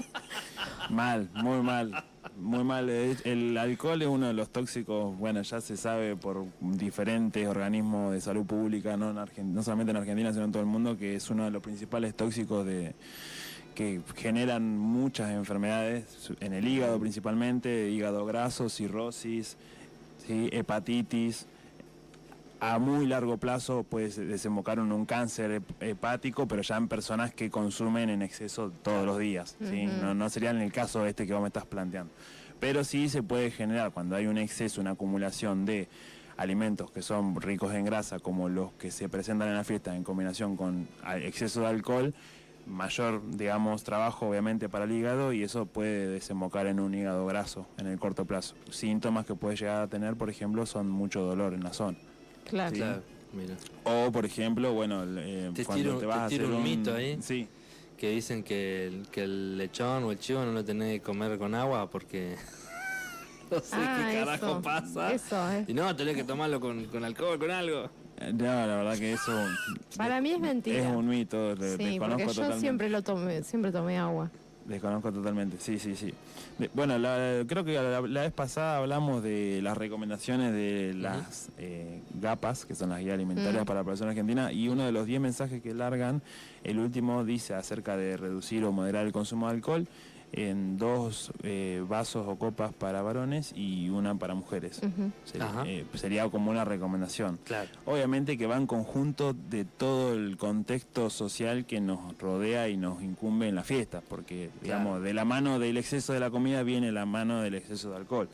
Mal, 0.89 1.29
muy 1.33 1.61
mal. 1.61 2.05
Muy 2.39 2.63
mal. 2.63 2.89
El 2.89 3.57
alcohol 3.57 4.01
es 4.01 4.07
uno 4.07 4.27
de 4.27 4.33
los 4.33 4.49
tóxicos, 4.49 5.17
bueno, 5.17 5.41
ya 5.41 5.59
se 5.59 5.75
sabe 5.75 6.15
por 6.15 6.45
diferentes 6.61 7.45
organismos 7.45 8.13
de 8.13 8.21
salud 8.21 8.45
pública, 8.45 8.95
no, 8.95 9.13
no 9.13 9.63
solamente 9.63 9.91
en 9.91 9.97
Argentina, 9.97 10.31
sino 10.31 10.45
en 10.45 10.51
todo 10.51 10.61
el 10.63 10.69
mundo, 10.69 10.97
que 10.97 11.15
es 11.15 11.29
uno 11.29 11.43
de 11.43 11.51
los 11.51 11.61
principales 11.61 12.15
tóxicos 12.15 12.65
de 12.65 12.95
que 13.75 14.01
generan 14.15 14.77
muchas 14.77 15.31
enfermedades, 15.31 16.31
en 16.39 16.53
el 16.53 16.67
hígado 16.67 16.99
principalmente, 16.99 17.89
hígado 17.89 18.25
graso, 18.25 18.69
cirrosis, 18.69 19.57
hepatitis. 20.27 21.45
A 22.61 22.77
muy 22.77 23.05
largo 23.05 23.37
plazo 23.37 23.83
puede 23.83 24.09
desembocar 24.25 24.79
en 24.79 24.91
un 24.91 25.05
cáncer 25.05 25.61
hepático, 25.79 26.45
pero 26.47 26.61
ya 26.61 26.75
en 26.75 26.89
personas 26.89 27.33
que 27.33 27.49
consumen 27.49 28.09
en 28.09 28.21
exceso 28.21 28.71
todos 28.83 29.05
los 29.05 29.17
días. 29.17 29.55
no, 29.59 30.13
no 30.13 30.29
sería 30.29 30.49
en 30.49 30.61
el 30.61 30.71
caso 30.71 31.05
este 31.05 31.25
que 31.25 31.33
vos 31.33 31.41
me 31.41 31.47
estás 31.47 31.65
planteando. 31.65 32.11
Pero 32.59 32.83
sí 32.83 33.07
se 33.07 33.23
puede 33.23 33.51
generar 33.51 33.91
cuando 33.91 34.17
hay 34.17 34.27
un 34.27 34.37
exceso, 34.37 34.81
una 34.81 34.91
acumulación 34.91 35.65
de 35.65 35.87
alimentos 36.35 36.91
que 36.91 37.01
son 37.01 37.39
ricos 37.39 37.73
en 37.73 37.85
grasa, 37.85 38.19
como 38.19 38.49
los 38.49 38.73
que 38.73 38.91
se 38.91 39.07
presentan 39.07 39.47
en 39.47 39.55
la 39.55 39.63
fiesta 39.63 39.95
en 39.95 40.03
combinación 40.03 40.57
con 40.57 40.89
exceso 41.21 41.61
de 41.61 41.67
alcohol, 41.67 42.13
mayor, 42.65 43.21
digamos, 43.31 43.83
trabajo 43.83 44.27
obviamente 44.27 44.67
para 44.67 44.83
el 44.83 44.91
hígado 44.91 45.31
y 45.31 45.43
eso 45.43 45.65
puede 45.65 46.07
desembocar 46.07 46.67
en 46.67 46.81
un 46.81 46.93
hígado 46.93 47.25
graso 47.25 47.67
en 47.77 47.87
el 47.87 47.97
corto 47.99 48.25
plazo. 48.25 48.55
Síntomas 48.69 49.25
que 49.25 49.35
puede 49.35 49.55
llegar 49.55 49.81
a 49.81 49.87
tener, 49.87 50.15
por 50.17 50.29
ejemplo, 50.29 50.65
son 50.65 50.89
mucho 50.89 51.21
dolor 51.21 51.53
en 51.53 51.63
la 51.63 51.71
zona. 51.71 51.97
Claro. 52.49 52.75
claro 52.75 53.19
mira. 53.33 53.55
O, 53.83 54.11
por 54.11 54.25
ejemplo, 54.25 54.73
bueno, 54.73 55.03
eh, 55.17 55.51
te 55.53 55.65
cuando 55.65 55.97
te 55.97 56.05
vas 56.05 56.17
a 56.17 56.25
hacer 56.25 56.45
un, 56.45 56.63
mito 56.63 56.95
ahí. 56.95 57.17
Sí. 57.21 57.47
Que 57.97 58.11
dicen 58.11 58.43
que 58.43 58.87
el, 58.87 59.07
que 59.09 59.23
el 59.23 59.57
lechón 59.57 60.03
o 60.05 60.11
el 60.11 60.19
chivo 60.19 60.45
no 60.45 60.53
lo 60.53 60.63
tenés 60.63 60.93
que 60.93 61.01
comer 61.01 61.37
con 61.37 61.53
agua 61.53 61.89
porque 61.89 62.35
no 63.51 63.59
sé 63.59 63.75
ah, 63.75 64.07
qué 64.09 64.19
carajo 64.19 64.61
pasa. 64.61 65.13
Eso, 65.13 65.51
eh. 65.51 65.65
Y 65.67 65.73
no, 65.73 65.93
tenés 65.95 66.15
que 66.15 66.23
tomarlo 66.23 66.59
con, 66.59 66.85
con 66.85 67.03
alcohol, 67.03 67.37
con 67.37 67.51
algo. 67.51 67.89
No, 68.33 68.43
la 68.43 68.75
verdad 68.75 68.97
que 68.97 69.13
eso. 69.13 69.31
Para 69.95 70.19
mí 70.19 70.31
es 70.31 70.39
mentira. 70.39 70.79
Es 70.79 70.95
un 70.95 71.07
mito. 71.07 71.55
sí, 71.77 71.97
porque 71.99 72.27
yo 72.27 72.59
siempre 72.59 72.89
lo 72.89 73.01
tomé, 73.01 73.43
siempre 73.43 73.71
tomé 73.71 73.97
agua. 73.97 74.29
Desconozco 74.69 75.11
totalmente, 75.11 75.57
sí, 75.59 75.79
sí, 75.79 75.95
sí. 75.95 76.13
bueno, 76.75 76.93
creo 77.47 77.65
que 77.65 77.73
la, 77.73 78.21
vez 78.21 78.31
pasada 78.31 78.77
hablamos 78.77 79.23
de 79.23 79.61
las 79.63 79.75
recomendaciones 79.75 80.53
de 80.53 80.93
las 80.93 81.49
eh, 81.57 82.03
GAPAS, 82.13 82.65
que 82.67 82.75
son 82.75 82.89
las 82.89 82.99
guías 82.99 83.15
alimentarias 83.15 83.63
mm. 83.63 83.65
para 83.65 83.79
la 83.79 83.83
población 83.83 84.09
argentina, 84.09 84.51
y 84.51 84.67
uno 84.67 84.85
de 84.85 84.91
los 84.91 85.07
10 85.07 85.21
mensajes 85.21 85.63
que 85.63 85.73
largan, 85.73 86.21
el 86.63 86.77
último 86.77 87.25
dice 87.25 87.55
acerca 87.55 87.97
de 87.97 88.15
reducir 88.15 88.63
o 88.63 88.71
moderar 88.71 89.07
el 89.07 89.11
consumo 89.11 89.47
de 89.47 89.55
alcohol 89.55 89.87
en 90.31 90.77
dos 90.77 91.31
eh, 91.43 91.83
vasos 91.87 92.27
o 92.27 92.37
copas 92.37 92.73
para 92.73 93.01
varones 93.01 93.51
y 93.55 93.89
una 93.89 94.15
para 94.15 94.35
mujeres. 94.35 94.81
Eh, 95.65 95.85
sería, 95.95 96.29
como 96.29 96.51
una 96.51 96.65
recomendación. 96.65 97.39
Obviamente 97.85 98.37
que 98.37 98.47
va 98.47 98.57
en 98.57 98.67
conjunto 98.67 99.33
de 99.33 99.65
todo 99.65 100.13
el 100.13 100.37
contexto 100.37 101.09
social 101.09 101.65
que 101.65 101.81
nos 101.81 102.17
rodea 102.17 102.69
y 102.69 102.77
nos 102.77 103.01
incumbe 103.01 103.47
en 103.47 103.55
la 103.55 103.63
fiesta, 103.63 104.01
porque 104.07 104.49
digamos, 104.61 105.01
de 105.01 105.13
la 105.13 105.25
mano 105.25 105.59
del 105.59 105.77
exceso 105.77 106.13
de 106.13 106.19
la 106.19 106.29
comida 106.29 106.63
viene 106.63 106.91
la 106.91 107.05
mano 107.05 107.41
del 107.41 107.55
exceso 107.55 107.91
de 107.91 107.97
alcohol. 107.97 108.29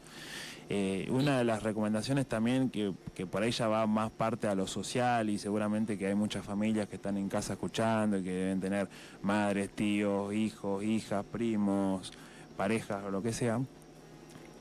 Eh, 0.67 1.07
una 1.11 1.37
de 1.37 1.43
las 1.43 1.61
recomendaciones 1.61 2.25
también 2.25 2.71
que, 2.71 2.93
por 3.27 3.43
ahí 3.43 3.51
ya 3.51 3.67
va 3.67 3.85
más 3.85 4.09
parte 4.11 4.47
a 4.47 4.55
lo 4.55 4.65
social 4.65 5.29
y 5.29 5.37
seguramente 5.37 5.97
que 5.97 6.07
hay 6.07 6.15
muchas 6.15 6.43
familias 6.43 6.87
que 6.87 6.95
están 6.95 7.17
en 7.17 7.29
casa 7.29 7.53
escuchando 7.53 8.17
y 8.17 8.23
que 8.23 8.31
deben 8.31 8.59
tener 8.59 8.89
madres, 9.21 9.69
tíos, 9.69 10.33
hijos, 10.33 10.83
hijas, 10.83 11.23
primos, 11.23 12.13
parejas 12.57 13.03
o 13.03 13.11
lo 13.11 13.21
que 13.21 13.31
sea, 13.31 13.61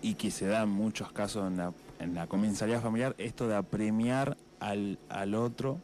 y 0.03 0.15
que 0.15 0.31
se 0.31 0.47
dan 0.47 0.69
muchos 0.69 1.11
casos 1.11 1.51
en 1.51 1.57
la, 1.57 1.73
en 1.99 2.15
la 2.15 2.27
comensalidad 2.27 2.83
familiar, 2.83 3.15
esto 3.17 3.49
de 3.49 3.57
apremiar 3.57 4.37
al, 4.61 4.99
al 5.09 5.35
otro 5.35 5.79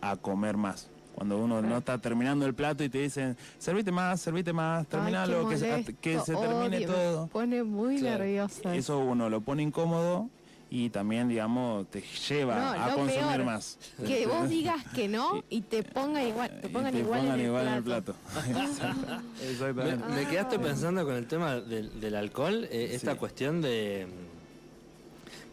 a 0.00 0.16
comer 0.16 0.56
más. 0.56 0.88
Cuando 1.14 1.38
uno 1.38 1.60
no 1.60 1.78
está 1.78 1.98
terminando 1.98 2.46
el 2.46 2.54
plato 2.54 2.82
y 2.82 2.88
te 2.88 2.98
dicen, 2.98 3.36
servite 3.58 3.92
más, 3.92 4.20
servite 4.20 4.52
más, 4.52 4.86
terminalo, 4.86 5.48
que, 5.48 5.58
se, 5.58 5.84
que 6.00 6.18
se 6.20 6.34
termine 6.34 6.86
todo. 6.86 7.26
pone 7.26 7.62
muy 7.62 8.00
nervioso. 8.00 8.72
Eso 8.72 8.98
uno 8.98 9.28
lo 9.28 9.40
pone 9.40 9.62
incómodo 9.62 10.30
y 10.70 10.88
también, 10.90 11.28
digamos, 11.28 11.90
te 11.90 12.00
lleva 12.00 12.86
a 12.86 12.94
consumir 12.94 13.44
más. 13.44 13.76
Que 14.06 14.26
vos 14.26 14.48
digas 14.48 14.82
que 14.94 15.08
no 15.08 15.42
y 15.50 15.62
te 15.62 15.82
pongan 15.82 16.28
igual, 16.28 16.60
te 16.60 16.68
pongan, 16.68 16.96
igual, 16.96 17.66
en 17.66 17.74
el 17.74 17.82
plato. 17.82 18.14
Exactamente. 19.42 20.04
Me, 20.14 20.26
quedaste 20.26 20.60
pensando 20.60 21.04
con 21.04 21.16
el 21.16 21.26
tema 21.26 21.56
del, 21.56 22.14
alcohol, 22.14 22.68
eh, 22.70 22.90
esta 22.92 23.16
cuestión 23.16 23.60
de 23.60 24.06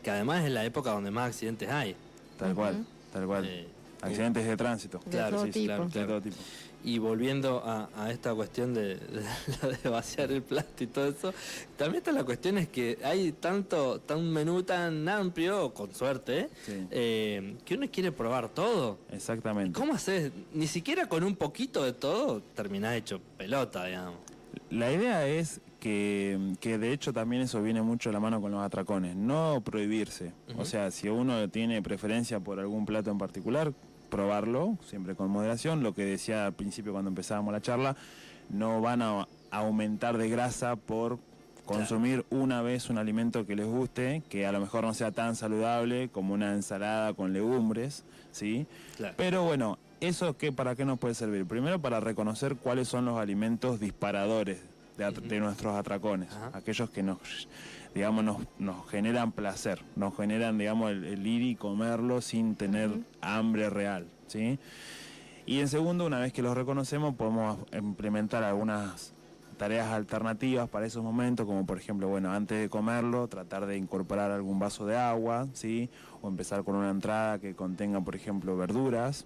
que 0.04 0.12
además 0.12 0.46
es 0.46 0.52
la 0.52 0.64
época 0.64 0.92
donde 0.92 1.10
más 1.10 1.30
accidentes 1.30 1.70
hay. 1.70 1.96
Tal 2.38 2.54
cual, 2.54 2.86
tal 3.12 3.26
cual. 3.26 3.46
Eh, 3.46 3.68
Accidentes 4.08 4.46
de 4.46 4.58
tránsito. 4.58 5.00
claro, 5.10 5.46
sí, 5.52 5.66
claro, 5.66 5.88
de 5.88 6.06
todo 6.06 6.22
tipo. 6.22 6.36
Y 6.84 7.00
volviendo 7.00 7.64
a, 7.66 8.12
esta 8.12 8.34
cuestión 8.34 8.74
de, 8.74 8.96
de, 9.84 9.90
vaciar 9.90 10.32
el 10.32 10.42
plato 10.42 10.84
y 10.84 10.88
todo 10.88 11.08
eso, 11.08 11.34
también 11.76 11.98
está 11.98 12.12
la 12.12 12.24
cuestión 12.24 12.58
es 12.58 12.70
que 12.70 12.98
hay 13.04 13.34
tanto, 13.34 14.00
tan 14.00 14.32
menú 14.32 14.64
tan 14.64 15.08
amplio, 15.10 15.74
con 15.74 15.94
suerte, 15.94 16.50
eh, 16.92 17.58
que 17.66 17.76
uno 17.76 17.88
quiere 17.92 18.12
probar 18.12 18.50
todo. 18.50 19.00
Exactamente. 19.12 19.78
¿Cómo 19.78 19.94
haces? 19.94 20.32
Ni 20.54 20.68
siquiera 20.68 21.08
con 21.08 21.24
un 21.24 21.36
poquito 21.36 21.84
de 21.84 21.94
todo 21.94 22.42
terminás 22.56 22.96
hecho 22.96 23.20
pelota, 23.38 23.86
digamos. 23.86 24.20
La 24.70 24.92
idea 24.92 25.28
es 25.28 25.62
que, 25.80 26.78
de 26.80 26.92
hecho 26.92 27.14
también 27.14 27.44
eso 27.44 27.62
viene 27.62 27.82
mucho 27.82 28.10
de 28.10 28.14
la 28.14 28.20
mano 28.20 28.42
con 28.42 28.52
los 28.52 28.62
atracones, 28.62 29.16
no 29.16 29.62
prohibirse. 29.64 30.34
O 30.58 30.66
sea, 30.66 30.92
si 30.92 31.08
uno 31.08 31.50
tiene 31.50 31.82
preferencia 31.82 32.40
por 32.40 32.60
algún 32.60 32.86
plato 32.86 33.12
en 33.12 33.18
particular, 33.18 33.74
probarlo, 34.10 34.78
siempre 34.86 35.16
con 35.16 35.30
moderación. 35.30 35.84
Lo 35.84 35.94
que 35.94 36.06
decía 36.06 36.46
al 36.48 36.54
principio 36.54 36.92
cuando 36.92 37.10
empezábamos 37.10 37.54
la 37.54 37.62
charla, 37.62 37.96
no 38.50 38.82
van 38.82 39.02
a 39.02 39.28
aumentar 39.52 40.18
de 40.18 40.30
grasa 40.30 40.76
por 40.76 41.20
consumir 41.68 42.26
una 42.30 42.62
vez 42.62 42.90
un 42.90 42.98
alimento 42.98 43.46
que 43.46 43.56
les 43.56 43.68
guste, 43.68 44.24
que 44.30 44.48
a 44.48 44.52
lo 44.52 44.60
mejor 44.60 44.86
no 44.86 44.94
sea 44.94 45.12
tan 45.12 45.36
saludable 45.36 46.10
como 46.10 46.34
una 46.34 46.54
ensalada 46.54 47.14
con 47.14 47.34
legumbres, 47.34 48.04
¿sí? 48.32 48.66
Pero 49.18 49.44
bueno, 49.44 49.78
¿eso 50.00 50.38
qué, 50.38 50.52
para 50.52 50.76
qué 50.76 50.86
nos 50.86 50.98
puede 50.98 51.14
servir? 51.14 51.46
Primero 51.46 51.80
para 51.80 52.00
reconocer 52.00 52.56
cuáles 52.56 52.88
son 52.88 53.06
los 53.06 53.20
alimentos 53.20 53.80
disparadores 53.80 54.60
de, 54.98 55.40
nuestros 55.40 55.76
atracones, 55.76 56.30
aquellos 56.54 56.90
que 56.90 57.04
nos 57.04 57.20
digamos, 57.94 58.24
nos, 58.24 58.38
nos 58.60 58.88
generan 58.90 59.32
placer, 59.32 59.84
nos 59.96 60.16
generan, 60.16 60.58
digamos, 60.58 60.92
el, 60.92 61.26
ir 61.26 61.42
y 61.42 61.56
comerlo 61.56 62.22
sin 62.22 62.56
tener 62.56 62.90
hambre 63.22 63.70
real, 63.70 64.08
¿sí? 64.28 64.60
Y 65.46 65.60
en 65.60 65.68
segundo, 65.68 66.06
una 66.06 66.20
vez 66.20 66.34
que 66.34 66.42
los 66.42 66.56
reconocemos, 66.56 67.16
podemos 67.16 67.58
implementar 67.72 68.44
algunas 68.44 69.14
tareas 69.58 69.88
alternativas 69.88 70.70
para 70.70 70.86
esos 70.86 71.04
momentos, 71.04 71.46
como 71.46 71.66
por 71.66 71.78
ejemplo, 71.78 72.08
bueno, 72.08 72.32
antes 72.32 72.60
de 72.60 72.70
comerlo, 72.70 73.28
tratar 73.28 73.66
de 73.66 73.78
incorporar 73.78 74.32
algún 74.32 74.60
vaso 74.60 74.86
de 74.86 74.98
agua, 74.98 75.48
¿sí? 75.54 75.90
O 76.22 76.28
empezar 76.28 76.64
con 76.64 76.76
una 76.76 76.90
entrada 76.90 77.40
que 77.40 77.56
contenga, 77.56 78.02
por 78.02 78.16
ejemplo, 78.16 78.56
verduras, 78.56 79.26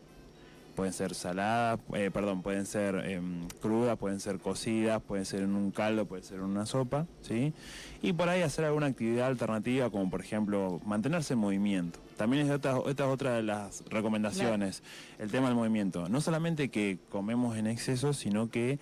pueden 0.82 0.94
ser 0.96 1.14
saladas, 1.14 1.80
eh, 1.94 2.10
perdón, 2.12 2.42
pueden 2.42 2.66
ser 2.66 2.96
em, 3.08 3.48
crudas, 3.62 4.00
pueden 4.00 4.20
ser 4.20 4.40
cocidas, 4.40 5.00
pueden 5.00 5.26
ser 5.26 5.44
en 5.44 5.54
un 5.54 5.70
caldo, 5.70 6.08
puede 6.08 6.24
ser 6.24 6.40
en 6.40 6.46
una 6.46 6.66
sopa, 6.66 7.06
¿sí? 7.22 7.54
Y 8.02 8.14
por 8.14 8.30
ahí 8.30 8.42
hacer 8.42 8.66
alguna 8.66 8.88
actividad 8.88 9.28
alternativa, 9.28 9.92
como 9.92 10.10
por 10.10 10.22
ejemplo 10.22 10.82
mantenerse 10.84 11.34
en 11.34 11.40
movimiento. 11.40 12.00
También 12.18 12.48
es 12.48 12.52
esta, 12.52 12.80
esta 12.88 13.08
otra 13.08 13.36
de 13.36 13.44
las 13.44 13.84
recomendaciones, 13.92 14.82
el 15.20 15.30
tema 15.30 15.50
del 15.50 15.56
movimiento. 15.56 16.10
No 16.10 16.20
solamente 16.20 16.70
que 16.72 16.98
comemos 17.10 17.58
en 17.58 17.68
exceso, 17.68 18.14
sino 18.14 18.50
que 18.50 18.80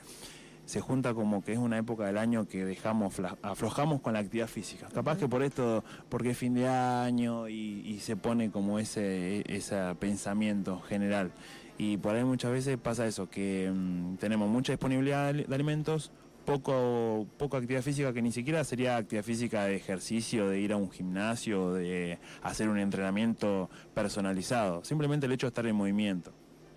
se 0.69 0.79
junta 0.79 1.13
como 1.13 1.43
que 1.43 1.51
es 1.51 1.57
una 1.57 1.79
época 1.79 2.05
del 2.05 2.17
año 2.17 2.47
que 2.47 2.63
dejamos 2.63 3.15
aflojamos 3.41 3.99
con 3.99 4.13
la 4.13 4.19
actividad 4.19 4.47
física. 4.47 4.87
Capaz 4.93 5.17
que 5.17 5.27
por 5.27 5.43
esto, 5.43 5.83
porque 6.07 6.29
es 6.29 6.37
fin 6.37 6.53
de 6.53 6.65
año 6.65 7.49
y, 7.49 7.81
y 7.85 7.99
se 7.99 8.15
pone 8.15 8.51
como 8.51 8.79
ese, 8.79 9.43
ese 9.53 9.75
pensamiento 9.99 10.79
general. 10.79 11.31
Y 11.79 11.95
por 11.95 12.13
ahí 12.13 12.25
muchas 12.25 12.51
veces 12.51 12.77
pasa 12.77 13.07
eso, 13.07 13.29
que 13.29 13.71
mm, 13.73 14.17
tenemos 14.17 14.49
mucha 14.49 14.73
disponibilidad 14.73 15.33
de 15.33 15.55
alimentos, 15.55 16.11
poco, 16.45 17.25
poco 17.37 17.55
actividad 17.55 17.81
física, 17.81 18.11
que 18.11 18.21
ni 18.21 18.33
siquiera 18.33 18.65
sería 18.65 18.97
actividad 18.97 19.23
física 19.23 19.63
de 19.63 19.77
ejercicio, 19.77 20.49
de 20.49 20.59
ir 20.59 20.73
a 20.73 20.75
un 20.75 20.91
gimnasio, 20.91 21.73
de 21.73 22.19
hacer 22.43 22.67
un 22.67 22.79
entrenamiento 22.79 23.69
personalizado. 23.93 24.83
Simplemente 24.83 25.25
el 25.25 25.31
hecho 25.31 25.47
de 25.47 25.51
estar 25.51 25.65
en 25.67 25.75
movimiento. 25.77 26.33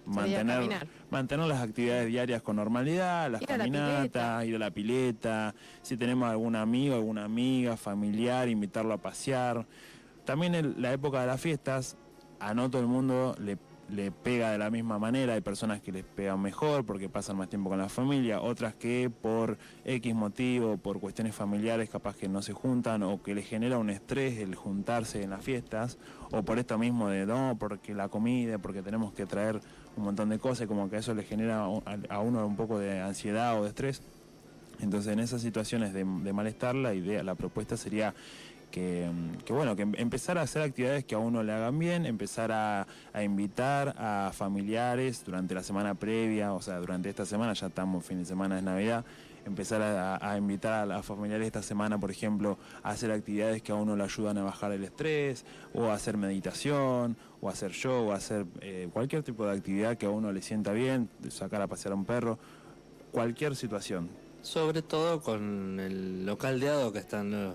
Mantener, 0.06 0.87
mantener 1.11 1.47
las 1.47 1.62
actividades 1.62 2.06
diarias 2.06 2.40
con 2.40 2.54
normalidad, 2.54 3.28
las 3.28 3.42
caminatas, 3.42 4.44
ir 4.44 4.54
a 4.54 4.59
la 4.61 4.71
pileta, 4.71 5.52
si 5.82 5.97
tenemos 5.97 6.30
algún 6.30 6.54
amigo, 6.54 6.94
alguna 6.94 7.25
amiga, 7.25 7.76
familiar, 7.76 8.49
invitarlo 8.49 8.94
a 8.94 8.99
pasear. 8.99 9.66
También 10.25 10.54
en 10.54 10.80
la 10.80 10.92
época 10.92 11.23
de 11.23 11.26
las 11.26 11.40
fiestas, 11.40 11.97
a 12.38 12.54
no 12.54 12.71
todo 12.71 12.82
el 12.82 12.88
mundo 12.88 13.35
le 13.40 13.59
le 13.89 14.11
pega 14.11 14.51
de 14.51 14.59
la 14.59 14.71
misma 14.71 14.99
manera, 14.99 15.35
hay 15.35 15.41
personas 15.41 15.81
que 15.81 15.93
les 15.93 16.05
pegan 16.05 16.41
mejor 16.41 16.85
porque 16.85 17.09
pasan 17.09 17.37
más 17.37 17.49
tiempo 17.49 17.69
con 17.69 17.79
la 17.79 17.89
familia, 17.89 18.41
otras 18.41 18.75
que 18.75 19.11
por 19.11 19.59
X 19.85 20.15
motivo, 20.15 20.79
por 20.79 21.01
cuestiones 21.01 21.35
familiares 21.35 21.91
capaz 21.91 22.17
que 22.17 22.29
no 22.29 22.43
se 22.43 22.53
juntan 22.53 23.03
o 23.03 23.23
que 23.23 23.35
les 23.35 23.47
genera 23.47 23.79
un 23.79 23.91
estrés 23.91 24.39
el 24.39 24.55
juntarse 24.55 25.23
en 25.23 25.31
las 25.31 25.45
fiestas, 25.45 25.99
o 26.31 26.43
por 26.43 26.59
esto 26.59 26.79
mismo 26.79 27.09
de 27.09 27.27
no, 27.27 27.57
porque 27.59 27.95
la 27.95 28.09
comida, 28.09 28.59
porque 28.59 28.83
tenemos 28.83 29.12
que 29.12 29.27
traer 29.27 29.61
un 29.97 30.05
montón 30.05 30.31
de 30.31 30.39
cosas, 30.39 30.67
como 30.67 30.89
que 30.89 30.97
eso 30.97 31.15
le 31.15 31.25
genera 31.25 31.65
a 31.65 32.21
uno 32.21 32.47
un 32.47 32.57
poco 32.57 32.79
de 32.79 33.01
ansiedad 33.01 33.59
o 33.59 33.65
de 33.65 33.69
estrés. 33.69 34.03
Entonces 34.81 35.12
en 35.12 35.21
esas 35.21 35.43
situaciones 35.43 35.93
de, 35.93 36.05
de 36.05 36.33
malestar 36.33 36.75
la 36.75 36.95
idea, 36.95 37.23
la 37.23 37.35
propuesta 37.35 37.77
sería 37.77 38.15
que, 38.73 39.09
bueno, 39.50 39.76
que 39.76 39.83
empezar 39.83 40.38
a 40.38 40.43
hacer 40.43 40.62
actividades 40.62 41.05
que 41.05 41.14
a 41.14 41.19
uno 41.19 41.45
le 41.45 41.52
hagan 41.52 41.79
bien, 41.79 42.07
empezar 42.07 42.50
a, 42.50 42.87
invitar 43.23 43.95
a 43.99 44.33
familiares 44.35 45.23
durante 45.25 45.55
la 45.55 45.62
semana 45.62 45.95
previa, 45.95 46.52
o 46.52 46.61
sea, 46.61 46.79
durante 46.79 47.09
esta 47.09 47.25
semana, 47.25 47.52
ya 47.52 47.69
estamos 47.69 48.05
fin 48.05 48.19
de 48.19 48.25
semana 48.25 48.57
de 48.57 48.62
Navidad, 48.62 49.05
empezar 49.45 49.83
a, 49.83 50.37
invitar 50.37 50.73
a 50.73 50.87
las 50.87 51.07
familiares 51.07 51.47
esta 51.47 51.62
semana, 51.62 52.00
por 52.00 52.11
ejemplo, 52.11 52.59
a 52.83 52.91
hacer 52.91 53.12
actividades 53.12 53.62
que 53.62 53.71
a 53.71 53.76
uno 53.76 53.95
le 53.95 54.02
ayudan 54.02 54.38
a 54.38 54.43
bajar 54.43 54.73
el 54.73 54.83
estrés, 54.83 55.45
o 55.75 55.85
a 55.85 55.95
hacer 55.95 56.17
meditación, 56.17 57.17
o 57.41 57.49
a 57.49 57.52
hacer 57.52 57.73
show, 57.73 58.09
o 58.09 58.12
a 58.12 58.17
hacer 58.17 58.47
eh, 58.62 58.88
cualquier 58.93 59.23
tipo 59.23 59.47
de 59.47 59.52
actividad 59.52 59.97
que 59.99 60.07
a 60.07 60.11
uno 60.11 60.33
le 60.33 60.43
sienta 60.43 60.73
bien, 60.73 61.09
sacar 61.29 61.61
a 61.61 61.67
pasear 61.67 61.93
a 61.93 61.97
un 61.97 62.07
perro, 62.07 62.38
cualquier 63.12 63.55
situación. 63.55 64.22
Sobre 64.42 64.82
todo 64.82 65.22
con 65.22 65.78
el 65.78 66.26
localdeado 66.26 66.92
que 66.92 66.99
están 66.99 67.30
los, 67.30 67.54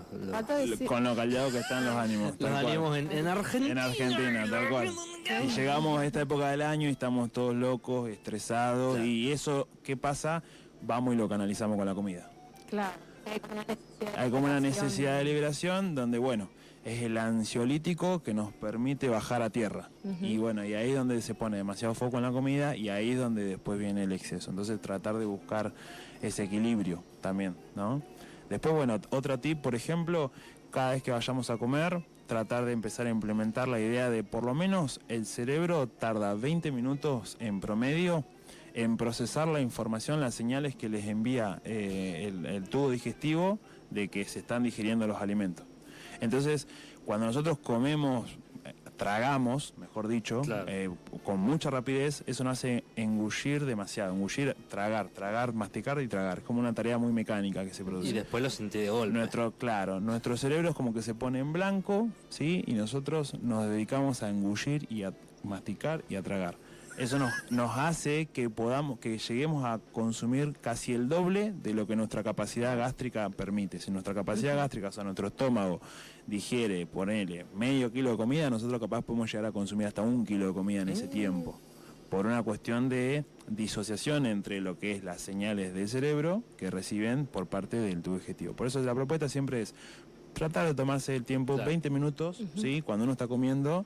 con 0.86 1.04
lo 1.04 1.14
caldeado 1.14 1.50
que 1.50 1.58
están 1.58 1.84
los 1.84 1.94
ánimos. 1.94 2.34
Los 2.38 2.50
ánimos 2.50 2.96
en, 2.96 3.26
Argentina. 3.26 3.72
En 3.72 3.78
Argentina, 3.78 4.46
tal 4.50 4.68
cual. 4.70 4.90
Y 5.44 5.48
llegamos 5.48 6.00
a 6.00 6.06
esta 6.06 6.22
época 6.22 6.50
del 6.50 6.62
año 6.62 6.88
y 6.88 6.92
estamos 6.92 7.30
todos 7.30 7.54
locos, 7.54 8.08
estresados. 8.08 9.00
Y 9.00 9.30
eso, 9.30 9.68
¿qué 9.82 9.98
pasa? 9.98 10.42
Vamos 10.80 11.14
y 11.14 11.18
lo 11.18 11.28
canalizamos 11.28 11.76
con 11.76 11.86
la 11.86 11.94
comida. 11.94 12.30
Claro. 12.70 12.96
Hay 14.16 14.30
como 14.30 14.46
una 14.46 14.60
necesidad 14.60 15.18
de 15.18 15.24
liberación 15.24 15.94
donde, 15.94 16.18
bueno, 16.18 16.48
es 16.84 17.02
el 17.02 17.18
ansiolítico 17.18 18.22
que 18.22 18.32
nos 18.32 18.52
permite 18.52 19.08
bajar 19.08 19.42
a 19.42 19.50
tierra. 19.50 19.90
Y 20.22 20.38
bueno, 20.38 20.64
y 20.64 20.74
ahí 20.74 20.90
es 20.90 20.96
donde 20.96 21.20
se 21.20 21.34
pone 21.34 21.58
demasiado 21.58 21.94
foco 21.94 22.16
en 22.16 22.22
la 22.22 22.32
comida 22.32 22.76
y 22.76 22.88
ahí 22.88 23.10
es 23.10 23.18
donde 23.18 23.44
después 23.44 23.78
viene 23.78 24.04
el 24.04 24.12
exceso. 24.12 24.50
Entonces 24.50 24.80
tratar 24.80 25.18
de 25.18 25.26
buscar 25.26 25.74
ese 26.22 26.44
equilibrio 26.44 27.02
también, 27.20 27.56
¿no? 27.74 28.02
Después, 28.48 28.74
bueno, 28.74 28.98
otro 29.10 29.38
tip, 29.38 29.60
por 29.60 29.74
ejemplo, 29.74 30.30
cada 30.70 30.92
vez 30.92 31.02
que 31.02 31.10
vayamos 31.10 31.50
a 31.50 31.58
comer, 31.58 32.02
tratar 32.26 32.64
de 32.64 32.72
empezar 32.72 33.06
a 33.06 33.10
implementar 33.10 33.68
la 33.68 33.80
idea 33.80 34.10
de 34.10 34.24
por 34.24 34.44
lo 34.44 34.54
menos 34.54 35.00
el 35.08 35.26
cerebro 35.26 35.86
tarda 35.86 36.34
20 36.34 36.72
minutos 36.72 37.36
en 37.40 37.60
promedio 37.60 38.24
en 38.74 38.96
procesar 38.96 39.48
la 39.48 39.60
información, 39.60 40.20
las 40.20 40.34
señales 40.34 40.76
que 40.76 40.88
les 40.88 41.06
envía 41.06 41.60
eh, 41.64 42.32
el 42.46 42.68
tubo 42.68 42.90
digestivo 42.90 43.58
de 43.90 44.08
que 44.08 44.24
se 44.24 44.38
están 44.38 44.62
digiriendo 44.62 45.06
los 45.06 45.20
alimentos. 45.20 45.66
Entonces, 46.20 46.68
cuando 47.04 47.26
nosotros 47.26 47.58
comemos, 47.58 48.36
tragamos, 48.98 49.72
mejor 49.78 50.08
dicho, 50.08 50.42
eh, 50.66 50.90
con 51.24 51.40
mucha 51.40 51.70
rapidez, 51.70 52.24
eso 52.26 52.44
nos 52.44 52.58
hace 52.58 52.84
engullir 52.96 53.64
demasiado, 53.64 54.12
engullir, 54.12 54.54
tragar, 54.68 55.08
tragar, 55.08 55.54
masticar 55.54 56.02
y 56.02 56.08
tragar. 56.08 56.38
Es 56.38 56.44
como 56.44 56.60
una 56.60 56.74
tarea 56.74 56.98
muy 56.98 57.12
mecánica 57.12 57.64
que 57.64 57.72
se 57.72 57.84
produce. 57.84 58.10
Y 58.10 58.12
después 58.12 58.42
lo 58.42 58.50
sentí 58.50 58.80
de 58.80 58.90
golpe. 58.90 59.16
Nuestro, 59.16 59.52
claro, 59.52 60.00
nuestro 60.00 60.36
cerebro 60.36 60.70
es 60.70 60.74
como 60.74 60.92
que 60.92 61.00
se 61.00 61.14
pone 61.14 61.38
en 61.38 61.52
blanco, 61.52 62.08
¿sí? 62.28 62.64
Y 62.66 62.74
nosotros 62.74 63.34
nos 63.40 63.68
dedicamos 63.68 64.22
a 64.22 64.28
engullir 64.28 64.86
y 64.90 65.04
a 65.04 65.14
masticar 65.44 66.02
y 66.10 66.16
a 66.16 66.22
tragar. 66.22 66.56
Eso 66.98 67.18
nos, 67.18 67.32
nos 67.50 67.78
hace 67.78 68.26
que 68.26 68.50
podamos, 68.50 68.98
que 68.98 69.18
lleguemos 69.18 69.64
a 69.64 69.78
consumir 69.92 70.56
casi 70.60 70.94
el 70.94 71.08
doble 71.08 71.52
de 71.52 71.72
lo 71.72 71.86
que 71.86 71.94
nuestra 71.94 72.24
capacidad 72.24 72.76
gástrica 72.76 73.30
permite. 73.30 73.78
Si 73.78 73.92
nuestra 73.92 74.14
capacidad 74.14 74.56
gástrica, 74.56 74.88
o 74.88 74.92
sea, 74.92 75.04
nuestro 75.04 75.28
estómago 75.28 75.80
digiere, 76.26 76.86
ponele, 76.86 77.46
medio 77.54 77.92
kilo 77.92 78.10
de 78.10 78.16
comida, 78.16 78.50
nosotros 78.50 78.80
capaz 78.80 79.02
podemos 79.02 79.30
llegar 79.30 79.46
a 79.46 79.52
consumir 79.52 79.86
hasta 79.86 80.02
un 80.02 80.26
kilo 80.26 80.48
de 80.48 80.52
comida 80.52 80.82
en 80.82 80.88
ese 80.88 81.06
mm. 81.06 81.10
tiempo. 81.10 81.60
Por 82.10 82.26
una 82.26 82.42
cuestión 82.42 82.88
de 82.88 83.24
disociación 83.46 84.26
entre 84.26 84.60
lo 84.60 84.78
que 84.78 84.92
es 84.92 85.04
las 85.04 85.20
señales 85.20 85.74
del 85.74 85.88
cerebro 85.88 86.42
que 86.56 86.70
reciben 86.70 87.26
por 87.26 87.46
parte 87.46 87.76
del 87.76 88.02
tubo 88.02 88.18
digestivo. 88.18 88.54
Por 88.54 88.66
eso 88.66 88.80
la 88.80 88.94
propuesta 88.94 89.28
siempre 89.28 89.62
es 89.62 89.74
tratar 90.32 90.66
de 90.66 90.74
tomarse 90.74 91.14
el 91.14 91.24
tiempo, 91.24 91.56
20 91.56 91.90
minutos, 91.90 92.42
¿sí? 92.56 92.82
Cuando 92.82 93.04
uno 93.04 93.12
está 93.12 93.28
comiendo, 93.28 93.84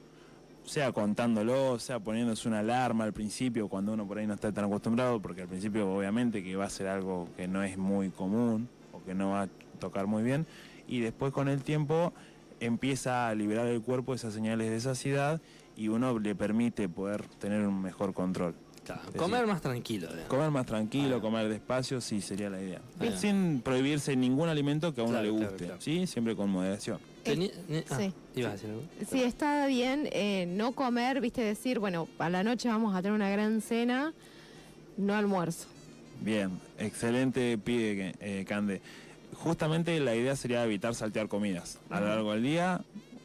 sea 0.64 0.92
contándolo, 0.92 1.78
sea 1.78 2.00
poniéndose 2.00 2.48
una 2.48 2.60
alarma 2.60 3.04
al 3.04 3.12
principio 3.12 3.68
cuando 3.68 3.92
uno 3.92 4.06
por 4.06 4.18
ahí 4.18 4.26
no 4.26 4.34
está 4.34 4.52
tan 4.52 4.64
acostumbrado, 4.64 5.20
porque 5.20 5.42
al 5.42 5.48
principio 5.48 5.92
obviamente 5.92 6.42
que 6.42 6.56
va 6.56 6.66
a 6.66 6.70
ser 6.70 6.88
algo 6.88 7.28
que 7.36 7.48
no 7.48 7.62
es 7.62 7.76
muy 7.76 8.10
común 8.10 8.68
o 8.92 9.02
que 9.04 9.14
no 9.14 9.30
va 9.30 9.42
a 9.42 9.48
tocar 9.80 10.06
muy 10.06 10.22
bien, 10.22 10.46
y 10.86 11.00
después 11.00 11.32
con 11.32 11.48
el 11.48 11.62
tiempo 11.62 12.12
empieza 12.60 13.28
a 13.28 13.34
liberar 13.34 13.66
el 13.66 13.82
cuerpo 13.82 14.14
esas 14.14 14.34
señales 14.34 14.70
de 14.70 14.80
saciedad 14.80 15.40
y 15.76 15.88
uno 15.88 16.18
le 16.18 16.34
permite 16.34 16.88
poder 16.88 17.26
tener 17.38 17.66
un 17.66 17.82
mejor 17.82 18.14
control. 18.14 18.54
comer 19.16 19.46
más 19.46 19.60
tranquilo. 19.60 20.08
Comer 20.28 20.50
más 20.50 20.66
tranquilo, 20.66 21.20
comer 21.20 21.48
despacio, 21.48 22.00
sí, 22.00 22.20
sería 22.20 22.50
la 22.50 22.60
idea. 22.60 22.80
Sin 23.16 23.62
prohibirse 23.62 24.14
ningún 24.16 24.48
alimento 24.48 24.94
que 24.94 25.00
a 25.00 25.04
uno 25.04 25.20
le 25.20 25.30
guste, 25.30 25.72
¿sí? 25.78 26.06
Siempre 26.06 26.36
con 26.36 26.50
moderación. 26.50 26.98
Eh, 27.24 27.84
ah, 27.90 27.98
sí. 27.98 28.12
Sí, 29.10 29.22
está 29.22 29.66
bien 29.66 30.08
eh, 30.12 30.46
no 30.48 30.72
comer, 30.72 31.20
viste, 31.20 31.42
decir, 31.42 31.78
bueno, 31.78 32.08
a 32.18 32.28
la 32.28 32.42
noche 32.42 32.68
vamos 32.68 32.94
a 32.94 33.02
tener 33.02 33.14
una 33.14 33.30
gran 33.30 33.60
cena, 33.60 34.12
no 34.96 35.14
almuerzo. 35.14 35.66
Bien, 36.20 36.60
excelente 36.78 37.58
pide, 37.58 38.14
eh, 38.20 38.44
Cande. 38.46 38.80
Justamente 39.34 39.98
la 40.00 40.14
idea 40.14 40.36
sería 40.36 40.64
evitar 40.64 40.94
saltear 40.94 41.28
comidas 41.28 41.78
a 41.90 42.00
lo 42.00 42.08
largo 42.08 42.32
del 42.32 42.42
día. 42.42 42.84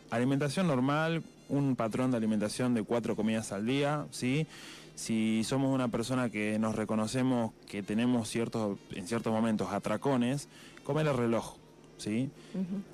Alimentación 0.09 0.67
normal, 0.67 1.23
un 1.49 1.75
patrón 1.75 2.11
de 2.11 2.17
alimentación 2.17 2.73
de 2.73 2.83
cuatro 2.83 3.15
comidas 3.15 3.51
al 3.51 3.65
día, 3.65 4.05
¿sí? 4.11 4.47
Si 4.95 5.43
somos 5.43 5.73
una 5.73 5.89
persona 5.89 6.29
que 6.29 6.57
nos 6.57 6.75
reconocemos 6.75 7.53
que 7.69 7.83
tenemos 7.83 8.29
ciertos, 8.29 8.79
en 8.91 9.07
ciertos 9.07 9.31
momentos 9.31 9.71
atracones, 9.71 10.47
comer 10.83 11.05
el 11.07 11.15
reloj 11.15 11.55
¿sí? 11.97 12.29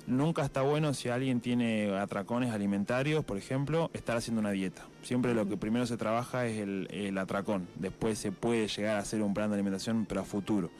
Nunca 0.06 0.44
está 0.44 0.62
bueno 0.62 0.94
si 0.94 1.08
alguien 1.08 1.40
tiene 1.40 1.96
atracones 1.96 2.52
alimentarios, 2.52 3.24
por 3.24 3.36
ejemplo, 3.36 3.90
estar 3.92 4.16
haciendo 4.16 4.40
una 4.40 4.50
dieta. 4.50 4.86
Siempre 5.02 5.34
lo 5.34 5.48
que 5.48 5.56
primero 5.56 5.86
se 5.86 5.96
trabaja 5.96 6.46
es 6.46 6.58
el, 6.60 7.18
atracón, 7.18 7.68
después 7.76 8.18
se 8.18 8.32
puede 8.32 8.68
llegar 8.68 8.96
a 8.96 9.00
hacer 9.00 9.22
un 9.22 9.34
plan 9.34 9.50
de 9.50 9.54
alimentación, 9.54 10.06
pero 10.06 10.22
a 10.22 10.24
futuro. 10.24 10.70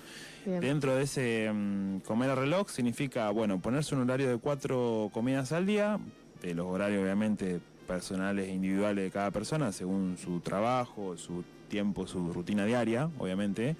Dentro 0.45 0.95
de 0.95 1.05
ese 1.05 1.51
mm, 1.51 2.01
comer 2.01 2.31
a 2.31 2.35
reloj 2.35 2.69
significa, 2.69 3.31
bueno, 3.31 3.61
ponerse 3.61 3.95
un 3.95 4.03
horario 4.03 4.29
de 4.29 4.37
cuatro 4.37 5.09
comidas 5.13 5.53
al 5.53 5.65
día, 5.65 5.99
de 6.43 6.55
los 6.55 6.67
horarios 6.67 7.03
obviamente 7.03 7.61
personales 7.87 8.49
e 8.49 8.53
individuales 8.53 9.05
de 9.05 9.11
cada 9.11 9.31
persona, 9.31 9.73
según 9.73 10.19
su 10.19 10.41
trabajo, 10.41 11.17
su 11.17 11.45
tiempo, 11.69 12.07
su 12.07 12.33
rutina 12.33 12.67
diaria, 12.67 13.09
obviamente 13.19 13.77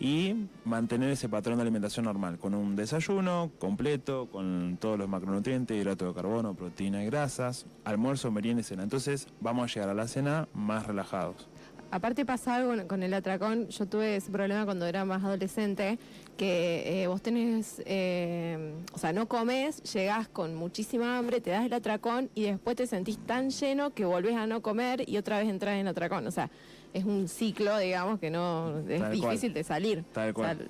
y 0.00 0.46
mantener 0.64 1.10
ese 1.10 1.28
patrón 1.28 1.56
de 1.56 1.62
alimentación 1.62 2.04
normal, 2.04 2.38
con 2.38 2.54
un 2.54 2.76
desayuno 2.76 3.50
completo, 3.58 4.28
con 4.30 4.78
todos 4.80 4.98
los 4.98 5.08
macronutrientes, 5.08 5.76
hidrato 5.76 6.06
de 6.06 6.14
carbono, 6.14 6.54
proteína 6.54 7.02
y 7.02 7.06
grasas, 7.06 7.66
almuerzo, 7.84 8.30
merienda 8.30 8.60
y 8.60 8.64
cena. 8.64 8.82
Entonces 8.82 9.26
vamos 9.40 9.70
a 9.70 9.74
llegar 9.74 9.88
a 9.88 9.94
la 9.94 10.06
cena 10.06 10.48
más 10.54 10.86
relajados. 10.86 11.48
Aparte 11.90 12.26
pasa 12.26 12.56
algo 12.56 12.86
con 12.86 13.02
el 13.02 13.14
atracón, 13.14 13.68
yo 13.68 13.86
tuve 13.86 14.16
ese 14.16 14.30
problema 14.30 14.66
cuando 14.66 14.84
era 14.84 15.06
más 15.06 15.24
adolescente, 15.24 15.98
que 16.36 17.02
eh, 17.02 17.06
vos 17.06 17.22
tenés, 17.22 17.82
eh, 17.86 18.74
o 18.92 18.98
sea, 18.98 19.14
no 19.14 19.26
comes, 19.26 19.82
llegás 19.94 20.28
con 20.28 20.54
muchísima 20.54 21.16
hambre, 21.16 21.40
te 21.40 21.48
das 21.48 21.64
el 21.64 21.72
atracón 21.72 22.28
y 22.34 22.42
después 22.42 22.76
te 22.76 22.86
sentís 22.86 23.18
tan 23.18 23.48
lleno 23.48 23.94
que 23.94 24.04
volvés 24.04 24.36
a 24.36 24.46
no 24.46 24.60
comer 24.60 25.08
y 25.08 25.16
otra 25.16 25.38
vez 25.38 25.48
entras 25.48 25.76
en 25.76 25.88
atracón. 25.88 26.26
O 26.26 26.30
sea, 26.30 26.50
es 26.92 27.04
un 27.04 27.28
ciclo, 27.28 27.78
digamos, 27.78 28.18
que 28.18 28.30
no 28.30 28.78
es 28.88 29.10
difícil 29.10 29.52
de 29.52 29.64
salir. 29.64 30.04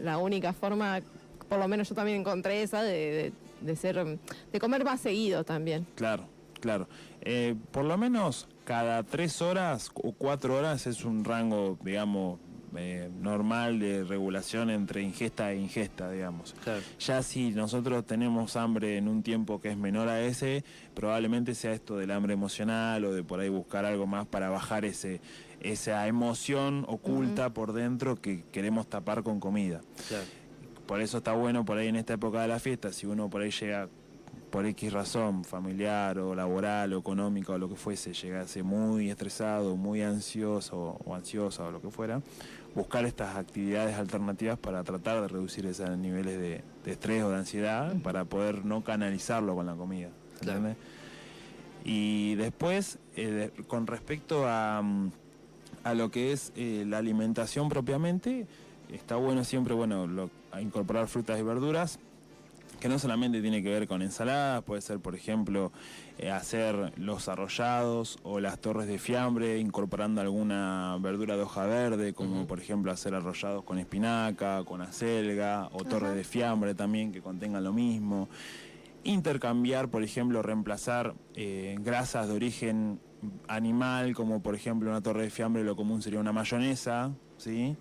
la 0.01 0.19
única 0.19 0.53
forma, 0.53 1.01
por 1.49 1.59
lo 1.59 1.69
menos 1.69 1.89
yo 1.89 1.95
también 1.95 2.21
encontré 2.21 2.63
esa 2.63 2.83
de, 2.83 3.33
ser, 3.77 4.19
de 4.53 4.61
comer 4.61 4.85
más 4.85 5.01
seguido 5.01 5.45
también. 5.45 5.87
Claro, 5.95 6.25
claro. 6.61 6.89
Eh, 7.21 7.55
por 7.71 7.85
lo 7.85 7.97
menos 7.97 8.49
cada 8.65 9.03
tres 9.03 9.41
horas 9.43 9.91
o 9.95 10.13
cuatro 10.13 10.57
horas 10.57 10.87
es 10.87 11.05
un 11.05 11.25
rango, 11.25 11.79
digamos, 11.83 12.39
eh, 12.77 13.11
normal 13.21 13.79
de 13.79 14.05
regulación 14.05 14.71
entre 14.71 15.03
ingesta 15.03 15.53
e 15.53 15.57
ingesta, 15.57 16.11
digamos. 16.11 16.55
Ya 16.99 17.23
si 17.23 17.51
nosotros 17.51 18.07
tenemos 18.07 18.57
hambre 18.57 18.97
en 18.97 19.09
un 19.09 19.23
tiempo 19.23 19.61
que 19.61 19.71
es 19.71 19.77
menor 19.77 20.09
a 20.09 20.21
ese, 20.21 20.65
probablemente 20.95 21.55
sea 21.55 21.73
esto 21.73 21.97
del 21.97 22.11
hambre 22.11 22.35
emocional 22.35 23.05
o 23.05 23.13
de 23.13 23.23
por 23.23 23.41
ahí 23.41 23.49
buscar 23.49 23.85
algo 23.85 24.07
más 24.07 24.27
para 24.27 24.51
bajar 24.51 24.85
ese 24.85 25.21
esa 25.61 26.07
emoción 26.07 26.85
oculta 26.87 27.53
por 27.53 27.73
dentro 27.73 28.17
que 28.17 28.45
queremos 28.53 28.89
tapar 28.89 29.23
con 29.23 29.41
comida. 29.41 29.81
Por 30.87 31.01
eso 31.01 31.19
está 31.19 31.33
bueno 31.33 31.65
por 31.65 31.79
ahí 31.79 31.89
en 31.89 31.97
esta 31.97 32.15
época 32.15 32.43
de 32.43 32.49
la 32.49 32.59
fiesta, 32.59 32.93
si 32.93 33.07
uno 33.07 33.29
por 33.29 33.43
ahí 33.43 33.51
llega 33.51 33.89
por 34.51 34.65
X 34.65 34.93
razón, 34.93 35.45
familiar 35.45 36.19
o 36.19 36.35
laboral 36.35 36.95
o 36.95 36.99
económica 36.99 37.53
o 37.53 37.59
lo 37.59 37.69
que 37.69 37.75
fuese, 37.75 38.15
llegase 38.15 38.63
muy 38.63 39.11
estresado, 39.11 39.77
muy 39.77 40.01
ansioso 40.01 40.99
o 41.05 41.15
ansiosa 41.15 41.65
o 41.65 41.71
lo 41.71 41.83
que 41.83 41.91
fuera, 41.91 42.23
buscar 42.75 43.05
estas 43.05 43.37
actividades 43.37 43.97
alternativas 43.97 44.59
para 44.59 44.85
tratar 44.85 45.21
de 45.23 45.29
reducir 45.29 45.67
esos 45.67 45.97
niveles 45.99 46.39
de, 46.39 46.63
estrés 46.91 47.23
o 47.23 47.31
de 47.31 47.37
ansiedad, 47.37 47.95
para 48.03 48.25
poder 48.25 48.65
no 48.65 48.85
canalizarlo 48.85 49.55
con 49.55 49.67
la 49.67 49.75
comida. 49.75 50.11
Y 51.85 52.35
después, 52.37 52.99
eh, 53.17 53.51
con 53.67 53.87
respecto 53.87 54.47
a... 54.47 54.83
Mm, 54.83 55.11
a 55.85 55.95
lo 55.95 56.11
que 56.11 56.33
es 56.33 56.53
eh, 56.57 56.85
la 56.87 56.99
alimentación 56.99 57.69
propiamente, 57.69 58.47
está 58.93 59.17
bueno 59.17 59.45
siempre 59.45 59.75
bueno 59.75 60.31
incorporar 60.61 61.07
frutas 61.09 61.39
y 61.39 61.43
verduras, 61.43 61.99
que 62.81 62.89
no 62.89 62.99
solamente 62.99 63.41
tiene 63.41 63.63
que 63.63 63.71
ver 63.71 63.89
con 63.89 64.03
ensaladas, 64.03 64.63
puede 64.63 64.81
ser, 64.81 65.01
por 65.01 65.15
ejemplo, 65.15 65.73
eh, 66.19 66.31
hacer 66.31 66.93
los 66.97 67.29
arrollados 67.29 68.19
o 68.23 68.41
las 68.41 68.59
torres 68.61 68.87
de 68.87 68.99
fiambre 68.99 69.59
incorporando 69.59 70.21
alguna 70.21 70.97
verdura 71.01 71.37
de 71.37 71.43
hoja 71.43 71.65
verde, 71.67 72.13
como 72.15 72.47
por 72.47 72.61
ejemplo 72.61 72.93
hacer 72.93 73.15
arrollados 73.15 73.65
con 73.65 73.79
espinaca, 73.79 74.65
con 74.65 74.81
acelga 74.81 75.69
o 75.73 75.85
torres 75.85 76.15
de 76.15 76.25
fiambre 76.25 76.75
también 76.75 77.13
que 77.13 77.21
contengan 77.21 77.65
lo 77.65 77.73
mismo. 77.73 78.29
Intercambiar, 79.05 79.89
por 79.89 80.03
ejemplo, 80.03 80.43
reemplazar 80.43 81.15
eh, 81.35 81.77
grasas 81.81 82.29
de 82.29 82.35
origen 82.35 83.01
animal, 83.49 84.15
como 84.15 84.43
por 84.43 84.55
ejemplo 84.55 84.91
una 84.91 85.01
torre 85.01 85.23
de 85.23 85.31
fiambre, 85.31 85.65
lo 85.65 85.75
común 85.75 86.03
sería 86.03 86.21
una 86.21 86.33
mayonesa, 86.33 87.13
¿sí? 87.39 87.77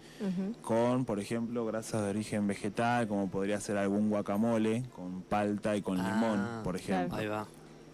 Con, 0.61 1.05
por 1.05 1.19
ejemplo, 1.19 1.65
grasas 1.65 2.03
de 2.03 2.09
origen 2.09 2.47
vegetal, 2.47 3.07
como 3.07 3.29
podría 3.29 3.59
ser 3.59 3.77
algún 3.77 4.09
guacamole, 4.09 4.83
con 4.95 5.21
palta 5.23 5.75
y 5.75 5.81
con 5.81 5.97
limón, 5.97 6.39
ah, 6.39 6.61
por 6.63 6.75
ejemplo. 6.75 7.17
Ahí 7.17 7.27
va. 7.27 7.47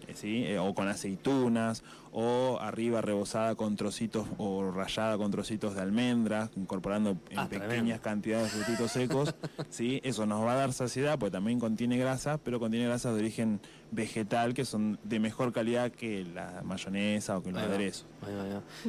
Eh, 0.06 0.14
¿Sí? 0.14 0.44
Eh, 0.44 0.58
o 0.58 0.74
con 0.74 0.88
aceitunas, 0.88 1.82
o 2.12 2.58
arriba 2.60 3.00
rebozada 3.00 3.54
con 3.54 3.74
trocitos 3.76 4.26
o 4.38 4.70
rayada 4.70 5.16
con 5.16 5.30
trocitos 5.30 5.74
de 5.74 5.80
almendras, 5.80 6.50
incorporando 6.56 7.16
en 7.30 7.38
ah, 7.38 7.48
pequeñas 7.48 8.00
cantidades 8.00 8.52
de 8.52 8.60
frutitos 8.60 8.92
secos. 8.92 9.34
¿sí? 9.70 10.00
Eso 10.04 10.26
nos 10.26 10.44
va 10.44 10.52
a 10.52 10.56
dar 10.56 10.72
saciedad, 10.72 11.18
porque 11.18 11.32
también 11.32 11.58
contiene 11.58 11.98
grasa, 11.98 12.38
pero 12.38 12.60
contiene 12.60 12.86
grasas 12.86 13.14
de 13.14 13.20
origen 13.20 13.60
vegetal 13.94 14.54
que 14.54 14.64
son 14.64 14.98
de 15.02 15.20
mejor 15.20 15.52
calidad 15.52 15.90
que 15.90 16.24
la 16.24 16.62
mayonesa 16.64 17.38
o 17.38 17.42
que 17.42 17.52
los 17.52 17.62
aderezos. 17.62 18.06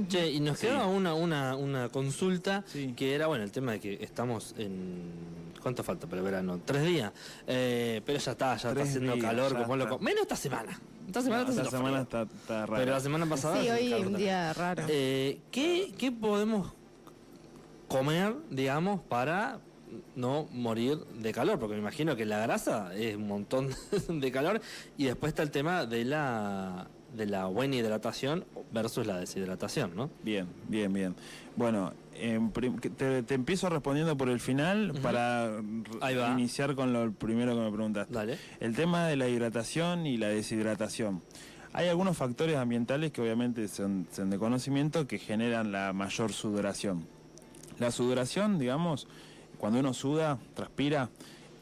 Che, 0.08 0.32
y 0.32 0.40
nos 0.40 0.60
quedaba 0.60 0.88
una, 0.88 1.14
una, 1.14 1.56
una 1.56 1.90
consulta 1.90 2.64
que 2.96 3.16
era, 3.16 3.28
bueno, 3.28 3.44
el 3.44 3.52
tema 3.52 3.74
de 3.74 3.80
que 3.80 3.98
estamos 4.02 4.56
en... 4.58 5.46
¿Cuánto 5.62 5.84
falta 5.84 6.06
para 6.06 6.20
el 6.20 6.26
verano? 6.26 6.62
Tres 6.64 6.84
días. 6.84 7.12
Eh, 7.48 8.02
pero 8.06 8.20
ya 8.20 8.32
está, 8.34 8.56
ya 8.56 8.70
está 8.70 8.84
haciendo 8.84 9.18
calor 9.18 9.58
como 9.58 9.76
loco. 9.76 9.98
Menos 9.98 10.22
esta 10.22 10.36
semana. 10.36 10.80
Esta 11.08 11.22
semana, 11.22 11.50
esta 11.50 11.66
semana 11.66 12.02
está, 12.02 12.22
está 12.22 12.66
rara. 12.68 12.80
Pero 12.80 12.92
la 12.92 13.00
semana 13.00 13.26
pasada. 13.26 13.62
Sí, 13.62 13.70
hoy 13.70 13.94
es 13.94 14.06
un 14.06 14.16
día 14.16 14.54
raro. 14.54 14.84
Eh, 14.88 15.40
¿qué, 15.52 15.92
¿Qué 15.98 16.12
podemos 16.12 16.74
comer, 17.88 18.36
digamos, 18.52 19.02
para 19.02 19.60
no 20.16 20.48
morir 20.52 20.98
de 21.20 21.32
calor, 21.32 21.60
porque 21.60 21.76
me 21.76 21.82
imagino 21.82 22.16
que 22.16 22.26
la 22.26 22.40
grasa 22.40 22.96
es 22.96 23.16
un 23.16 23.28
montón 23.28 23.70
de 24.10 24.32
calor 24.32 24.62
y 24.98 25.06
después 25.06 25.32
está 25.32 25.44
el 25.44 25.52
tema 25.52 25.86
de 25.86 26.06
la 26.06 26.88
de 27.16 27.26
la 27.26 27.46
buena 27.46 27.76
hidratación 27.76 28.46
versus 28.72 29.08
la 29.08 29.18
deshidratación, 29.20 29.96
¿no? 29.96 30.10
Bien, 30.24 30.48
bien, 30.68 30.92
bien. 30.92 31.16
Bueno, 31.56 31.94
te, 32.98 33.34
empiezo 33.34 33.70
respondiendo 33.70 34.18
por 34.18 34.30
el 34.30 34.40
final 34.40 34.94
para 35.02 35.62
iniciar 36.34 36.76
con 36.76 36.94
lo 36.94 37.12
primero 37.14 37.56
que 37.56 37.62
me 37.62 37.72
preguntaste. 37.72 38.14
Dale. 38.14 38.38
El 38.60 38.76
tema 38.76 39.08
de 39.08 39.16
la 39.16 39.28
hidratación 39.28 40.06
y 40.06 40.18
la 40.18 40.28
deshidratación. 40.28 41.22
Hay 41.74 41.88
algunos 41.88 42.16
factores 42.16 42.56
ambientales 42.56 43.12
que 43.12 43.22
obviamente 43.22 43.68
son, 43.68 44.08
son 44.12 44.30
de 44.30 44.38
conocimiento 44.38 45.08
que 45.08 45.20
generan 45.20 45.72
la 45.72 45.92
mayor 45.94 46.32
sudoración. 46.32 47.06
La 47.80 47.92
sudoración, 47.92 48.58
digamos, 48.58 49.08
cuando 49.58 49.80
uno 49.80 49.94
suda, 49.94 50.38
transpira, 50.54 51.10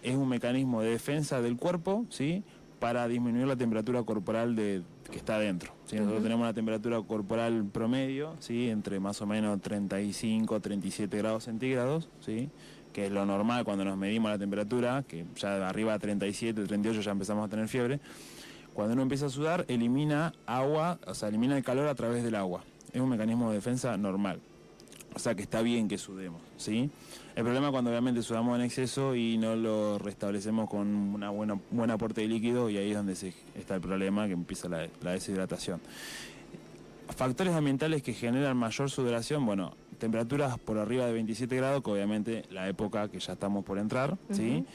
es 0.02 0.16
un 0.16 0.28
mecanismo 0.28 0.82
de 0.82 0.90
defensa 0.90 1.42
del 1.42 1.58
cuerpo, 1.58 2.06
¿sí? 2.10 2.44
Para 2.80 3.08
disminuir 3.08 3.48
la 3.48 3.56
temperatura 3.56 4.04
corporal 4.04 4.56
de, 4.56 4.84
que 5.10 5.18
está 5.18 5.36
adentro. 5.36 5.74
Nosotros 5.92 6.24
tenemos 6.24 6.44
una 6.44 6.54
temperatura 6.54 7.02
corporal 7.02 7.66
promedio, 7.72 8.36
¿sí? 8.40 8.70
Entre 8.70 9.00
más 9.00 9.22
o 9.22 9.26
menos 9.26 9.62
35, 9.62 10.60
37 10.60 11.18
grados 11.18 11.46
centígrados, 11.46 12.10
¿sí? 12.20 12.50
Que 12.92 13.06
es 13.06 13.12
lo 13.12 13.26
normal 13.26 13.64
cuando 13.64 13.86
nos 13.86 13.98
medimos 13.98 14.32
la 14.32 14.38
temperatura, 14.38 15.04
que 15.08 15.26
ya 15.36 15.68
arriba 15.68 15.94
de 15.94 16.00
37, 16.00 16.66
38 16.66 17.02
ya 17.02 17.12
empezamos 17.12 17.46
a 17.46 17.50
tener 17.50 17.68
fiebre. 17.68 18.00
Cuando 18.74 18.94
uno 18.94 19.04
empieza 19.04 19.28
a 19.28 19.30
sudar, 19.30 19.66
elimina 19.68 20.34
agua, 20.46 21.00
o 21.06 21.14
sea, 21.14 21.30
elimina 21.30 21.56
el 21.56 21.64
calor 21.64 21.88
a 21.88 21.96
través 21.96 22.24
del 22.24 22.36
agua. 22.36 22.64
Es 22.92 23.00
un 23.00 23.10
mecanismo 23.10 23.50
de 23.50 23.56
defensa 23.56 23.96
normal. 23.98 24.40
O 25.16 25.20
sea 25.20 25.36
que 25.36 25.44
está 25.44 25.62
bien 25.62 25.88
que 25.88 25.98
sudemos, 25.98 26.42
¿sí? 26.58 26.90
El 27.36 27.44
problema 27.44 27.68
es 27.68 27.72
cuando 27.72 27.90
obviamente 27.90 28.22
sudamos 28.22 28.60
en 28.60 28.66
exceso 28.66 29.16
y 29.16 29.38
no 29.40 29.56
lo 29.56 29.98
restablecemos 29.98 30.70
con 30.70 30.88
una 30.88 31.32
buena 31.32 31.60
buen 31.72 31.90
aporte 31.90 32.22
de 32.22 32.28
líquido 32.28 32.70
y 32.70 32.78
ahí 32.78 32.92
es 32.92 32.98
donde 32.98 33.14
está 33.56 33.76
el 33.76 33.82
problema 33.82 34.28
que 34.28 34.34
empieza 34.34 34.70
la, 34.70 34.88
deshidratación. 35.12 35.82
Factores 37.16 37.54
ambientales 37.56 38.04
que 38.04 38.14
generan 38.14 38.56
mayor 38.56 38.90
sudoración, 38.92 39.46
bueno, 39.48 39.74
temperaturas 39.98 40.60
por 40.60 40.78
arriba 40.78 41.08
de 41.08 41.14
27 41.14 41.56
grados, 41.56 41.84
que 41.84 41.90
obviamente 41.90 42.44
la 42.52 42.68
época 42.70 43.10
que 43.10 43.20
ya 43.20 43.34
estamos 43.34 43.66
por 43.66 43.80
entrar, 43.80 44.16
¿sí? 44.32 44.66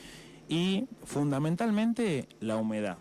Y 0.49 0.87
fundamentalmente 1.05 2.27
la 2.41 2.57
humedad, 2.57 2.99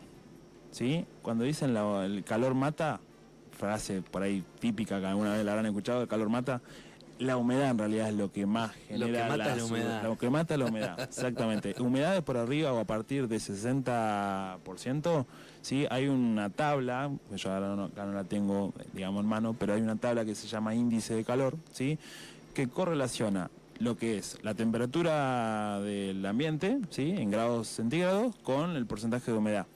¿sí? 0.70 1.06
Cuando 1.24 1.44
dicen 1.46 1.76
el 1.76 2.24
calor 2.24 2.54
mata, 2.54 3.00
frase 3.58 4.04
por 4.04 4.22
ahí 4.22 4.44
típica 4.60 5.00
que 5.00 5.08
alguna 5.08 5.34
vez 5.34 5.44
la 5.44 5.52
habrán 5.52 5.66
escuchado, 5.66 6.04
el 6.04 6.08
calor 6.08 6.30
mata, 6.30 6.62
la 7.20 7.38
humedad 7.38 7.72
en 7.72 7.78
realidad 7.78 8.10
es 8.10 8.16
lo 8.16 8.32
que 8.32 8.46
más 8.46 8.72
genera 8.88 9.08
lo 9.08 9.14
que 9.14 9.38
mata 9.38 9.56
la, 9.56 9.66
humedad. 9.66 10.04
Lo 10.04 10.18
que 10.18 10.30
mata 10.30 10.58
la 10.58 10.66
humedad, 10.66 11.00
exactamente. 11.00 11.76
Humedades 11.80 12.22
por 12.24 12.38
arriba 12.38 12.74
o 12.74 12.80
a 12.80 12.86
partir 12.86 13.28
de 13.28 13.38
60%, 13.38 15.26
¿sí? 15.62 15.86
hay 15.90 16.08
una 16.08 16.50
tabla, 16.50 17.12
yo 17.36 17.54
ahora 17.54 17.76
no, 17.76 17.90
la 18.14 18.24
tengo, 18.24 18.74
digamos, 18.94 19.24
en 19.24 19.30
mano, 19.30 19.56
pero 19.58 19.74
hay 19.74 19.82
una 19.82 19.96
tabla 19.96 20.26
que 20.26 20.36
se 20.36 20.48
llama 20.48 20.76
índice 20.76 21.16
de 21.16 21.24
calor, 21.24 21.56
¿sí? 21.72 21.98
que 22.54 22.68
correlaciona 22.68 23.50
lo 23.80 23.96
que 23.96 24.18
es 24.18 24.38
la 24.42 24.56
temperatura 24.56 25.80
del 25.82 26.26
ambiente, 26.26 26.80
¿sí? 26.90 27.14
en 27.18 27.30
grados 27.30 27.68
centígrados, 27.68 28.36
con 28.38 28.76
el 28.76 28.86
porcentaje 28.86 29.32
de 29.32 29.38
humedad. 29.38 29.68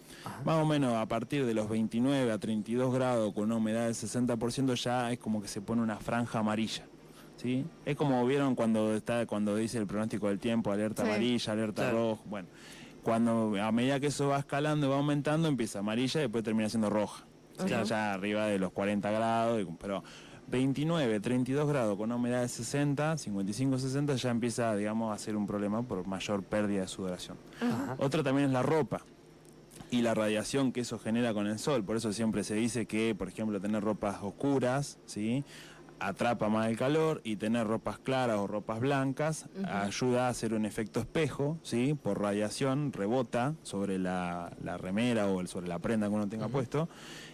Más 0.45 0.61
o 0.61 0.65
menos 0.65 0.95
a 0.95 1.05
partir 1.07 1.45
de 1.45 1.53
los 1.53 1.69
29 1.69 2.31
a 2.31 2.37
32 2.37 2.93
grados 2.93 3.33
con 3.33 3.45
una 3.45 3.55
humedad 3.55 3.85
del 3.85 3.95
60% 3.95 4.75
ya 4.75 5.11
es 5.11 5.19
como 5.19 5.41
que 5.41 5.47
se 5.47 5.61
pone 5.61 5.81
una 5.81 5.97
franja 5.97 6.39
amarilla. 6.39 6.85
¿Sí? 7.41 7.65
Es 7.85 7.95
como 7.95 8.25
vieron 8.25 8.55
cuando 8.55 8.93
está 8.95 9.25
cuando 9.25 9.55
dice 9.55 9.77
el 9.77 9.87
pronóstico 9.87 10.27
del 10.27 10.39
tiempo, 10.39 10.71
alerta 10.71 11.03
amarilla, 11.03 11.53
alerta 11.53 11.91
roja, 11.91 12.21
bueno, 12.25 12.47
cuando 13.03 13.55
a 13.61 13.71
medida 13.71 13.99
que 13.99 14.07
eso 14.07 14.27
va 14.27 14.39
escalando 14.39 14.87
y 14.87 14.89
va 14.89 14.97
aumentando, 14.97 15.47
empieza 15.47 15.79
amarilla 15.79 16.19
y 16.19 16.23
después 16.23 16.43
termina 16.43 16.69
siendo 16.69 16.89
roja. 16.89 17.25
Ya 17.85 18.13
arriba 18.13 18.47
de 18.47 18.57
los 18.57 18.71
40 18.71 19.11
grados, 19.11 19.67
pero 19.79 20.03
29, 20.47 21.19
32 21.19 21.67
grados 21.67 21.95
con 21.95 22.05
una 22.05 22.15
humedad 22.15 22.41
de 22.41 22.47
60, 22.47 23.17
55, 23.17 23.77
60 23.77 24.15
ya 24.15 24.29
empieza, 24.31 24.75
digamos, 24.75 25.13
a 25.13 25.17
ser 25.17 25.35
un 25.35 25.45
problema 25.45 25.83
por 25.83 26.07
mayor 26.07 26.43
pérdida 26.43 26.81
de 26.81 26.87
sudoración. 26.87 27.37
Otro 27.97 28.23
también 28.23 28.47
es 28.47 28.53
la 28.53 28.63
ropa 28.63 29.03
y 29.91 30.01
la 30.01 30.13
radiación 30.13 30.71
que 30.71 30.81
eso 30.81 30.97
genera 30.97 31.33
con 31.33 31.47
el 31.47 31.59
sol. 31.59 31.83
Por 31.83 31.97
eso 31.97 32.13
siempre 32.13 32.43
se 32.43 32.55
dice 32.55 32.85
que, 32.85 33.13
por 33.13 33.27
ejemplo, 33.27 33.59
tener 33.59 33.83
ropas 33.83 34.17
oscuras, 34.21 34.97
¿sí? 35.05 35.43
Atrapa 36.01 36.49
más 36.49 36.67
el 36.67 36.77
calor 36.77 37.21
y 37.23 37.35
tener 37.35 37.67
ropas 37.67 37.99
claras 37.99 38.39
o 38.39 38.47
ropas 38.47 38.79
blancas 38.79 39.45
ayuda 39.65 40.27
a 40.27 40.29
hacer 40.29 40.53
un 40.53 40.65
efecto 40.65 40.99
espejo, 40.99 41.59
¿sí? 41.61 41.93
Por 41.93 42.19
radiación 42.19 42.91
rebota 42.91 43.53
sobre 43.61 43.99
la, 43.99 44.51
remera 44.79 45.27
o 45.27 45.45
sobre 45.45 45.67
la 45.67 45.79
prenda 45.79 46.07
que 46.07 46.13
uno 46.13 46.27
tenga 46.27 46.47
puesto 46.47 46.89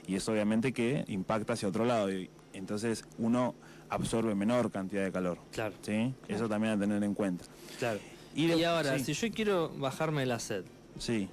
y 0.06 0.16
eso 0.16 0.34
obviamente 0.34 0.74
que 0.74 1.06
impacta 1.08 1.54
hacia 1.54 1.70
otro 1.70 1.86
lado 1.86 2.12
y 2.12 2.30
entonces 2.54 3.06
uno 3.18 3.56
absorbe 3.90 4.36
menor 4.36 4.70
cantidad 4.70 5.04
de 5.04 5.12
calor. 5.12 5.38
Claro. 5.52 5.76
¿Sí? 5.82 6.14
Eso 6.28 6.50
también 6.50 6.74
a 6.74 6.80
tener 6.80 7.02
en 7.04 7.14
cuenta. 7.14 7.46
Claro. 7.80 8.00
Y, 8.36 8.64
ahora, 8.64 9.00
si 9.00 9.14
yo 9.14 9.32
quiero 9.32 9.70
bajarme 9.78 10.26
la 10.26 10.40
sed. 10.40 10.64
Sí. 11.00 11.28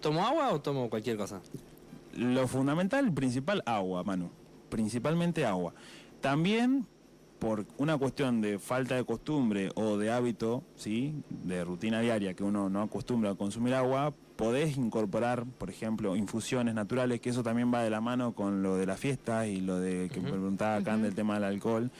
¿Tomo 0.00 0.24
agua 0.24 0.52
o 0.52 0.60
tomo 0.60 0.88
cualquier 0.88 1.16
cosa? 1.16 1.40
Lo 2.14 2.48
fundamental, 2.48 3.12
principal, 3.12 3.62
agua, 3.66 4.04
Manu. 4.04 4.30
Principalmente 4.70 5.44
agua. 5.44 5.74
También 6.20 6.86
por 7.38 7.66
una 7.78 7.96
cuestión 7.98 8.40
de 8.40 8.58
falta 8.58 8.94
de 8.96 9.04
costumbre 9.04 9.70
o 9.74 9.98
de 9.98 10.10
hábito, 10.10 10.64
¿sí? 10.74 11.22
de 11.28 11.64
rutina 11.64 12.00
diaria 12.00 12.34
que 12.34 12.44
uno 12.44 12.68
no 12.68 12.82
acostumbra 12.82 13.30
a 13.30 13.34
consumir 13.34 13.74
agua, 13.74 14.14
podés 14.36 14.76
incorporar, 14.76 15.46
por 15.46 15.70
ejemplo, 15.70 16.16
infusiones 16.16 16.74
naturales, 16.74 17.20
que 17.20 17.30
eso 17.30 17.42
también 17.42 17.72
va 17.72 17.82
de 17.82 17.90
la 17.90 18.00
mano 18.00 18.34
con 18.34 18.62
lo 18.62 18.76
de 18.76 18.86
la 18.86 18.96
fiesta 18.96 19.46
y 19.46 19.60
lo 19.60 19.78
de 19.78 20.08
que 20.12 20.20
me 20.20 20.30
preguntaba 20.30 20.76
acá 20.76 20.96
del 20.96 21.14
tema 21.14 21.34
del 21.34 21.44
alcohol. 21.44 21.90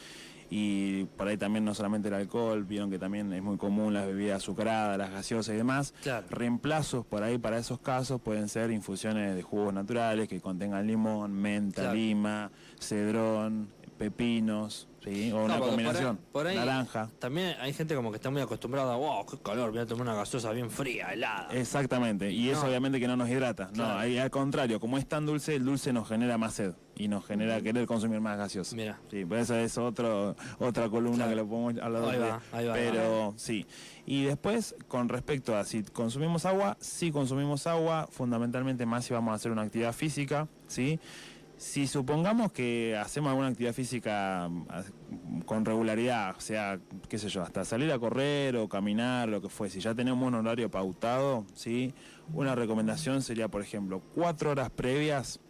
Y 0.49 1.07
por 1.17 1.27
ahí 1.27 1.37
también 1.37 1.65
no 1.65 1.75
solamente 1.75 2.07
el 2.07 2.15
alcohol, 2.15 2.63
vieron 2.65 2.89
que 2.89 3.01
también 3.01 3.33
es 3.33 3.43
muy 3.43 3.57
común 3.57 3.93
las 3.93 4.07
bebidas 4.07 4.43
azucaradas, 4.43 4.97
las 4.97 5.11
gaseosas 5.11 5.53
y 5.53 5.57
demás. 5.57 5.93
Reemplazos 6.31 7.05
por 7.05 7.25
ahí 7.25 7.37
para 7.37 7.59
esos 7.59 7.81
casos 7.81 8.21
pueden 8.21 8.49
ser 8.49 8.71
infusiones 8.71 9.35
de 9.35 9.43
jugos 9.43 9.75
naturales 9.75 10.29
que 10.29 10.41
contengan 10.41 10.87
limón, 10.87 11.33
menta, 11.33 11.93
lima, 11.93 12.53
cedrón, 12.79 13.71
pepinos, 13.97 14.89
¿sí? 15.05 15.33
o 15.33 15.45
una 15.45 15.59
combinación, 15.59 16.19
por 16.33 16.47
naranja. 16.47 17.11
También 17.19 17.57
hay 17.61 17.73
gente 17.73 17.95
como 17.95 18.11
que 18.11 18.17
está 18.17 18.31
muy 18.31 18.43
acostumbrada, 18.43 18.97
wow, 18.97 19.27
qué 19.27 19.39
calor, 19.39 19.71
voy 19.71 19.81
a 19.81 19.87
tomar 19.87 20.03
una 20.03 20.15
gaseosa 20.15 20.53
bien 20.53 20.71
fría, 20.71 21.13
helada. 21.13 21.49
Exactamente, 21.53 22.31
y 22.31 22.51
eso 22.51 22.67
obviamente 22.67 23.01
que 23.01 23.09
no 23.09 23.17
nos 23.17 23.29
hidrata. 23.29 23.71
No, 23.75 23.85
al 23.85 24.31
contrario, 24.31 24.81
como 24.81 24.99
es 24.99 25.07
tan 25.07 25.27
dulce, 25.27 25.57
el 25.57 25.65
dulce 25.65 25.93
nos 25.93 26.09
genera 26.09 26.39
más 26.39 26.55
sed 26.55 26.75
y 26.99 27.09
nos 27.09 27.27
genera 27.27 27.61
querer 27.61 27.87
consumir 27.87 28.21
más 28.21 28.39
gaseosa. 28.39 28.75
Mira. 28.75 28.99
Sí, 29.11 29.25
pues 29.25 29.43
esa 29.43 29.61
es 29.61 29.77
otro, 29.79 30.37
otra 30.59 30.89
columna 30.89 31.29
que 31.29 31.37
lo 31.37 31.47
podemos 31.47 31.83
hablar 31.83 32.05
ahí 32.05 32.19
va, 32.19 32.41
ahí 32.53 32.67
va, 32.67 32.75
Pero 32.75 33.35
sí. 33.37 33.67
Y 34.07 34.25
después, 34.25 34.75
con 34.89 35.09
respecto 35.09 35.57
a 35.57 35.65
si 35.65 35.83
consumimos 35.83 36.47
agua, 36.47 36.77
si 36.81 37.11
consumimos 37.11 37.67
agua, 37.67 38.09
fundamentalmente 38.11 38.87
más 38.87 39.05
si 39.05 39.13
vamos 39.13 39.33
a 39.33 39.35
hacer 39.35 39.53
una 39.53 39.63
actividad 39.63 39.93
física, 39.93 40.49
¿sí? 40.69 40.99
Si 41.57 41.87
supongamos 41.87 42.53
que 42.53 42.97
hacemos 42.97 43.31
alguna 43.31 43.49
actividad 43.49 43.73
física 43.73 44.49
mm, 44.49 45.41
con 45.41 45.65
regularidad, 45.65 46.37
o 46.37 46.41
sea, 46.41 46.79
qué 47.09 47.19
sé 47.19 47.29
yo, 47.31 47.43
hasta 47.43 47.65
salir 47.65 47.91
a 47.93 47.99
correr 47.99 48.57
o 48.57 48.69
caminar, 48.69 49.29
lo 49.29 49.41
que 49.41 49.49
fue, 49.49 49.71
si 49.71 49.81
ya 49.81 49.95
tenemos 49.95 50.27
un 50.27 50.35
horario 50.35 50.71
pautado, 50.71 51.47
¿sí? 51.55 51.95
Una 52.35 52.55
recomendación 52.55 53.23
sería, 53.23 53.49
por 53.49 53.63
ejemplo, 53.63 54.03
cuatro 54.15 54.51
horas 54.51 54.71
previas 54.71 55.41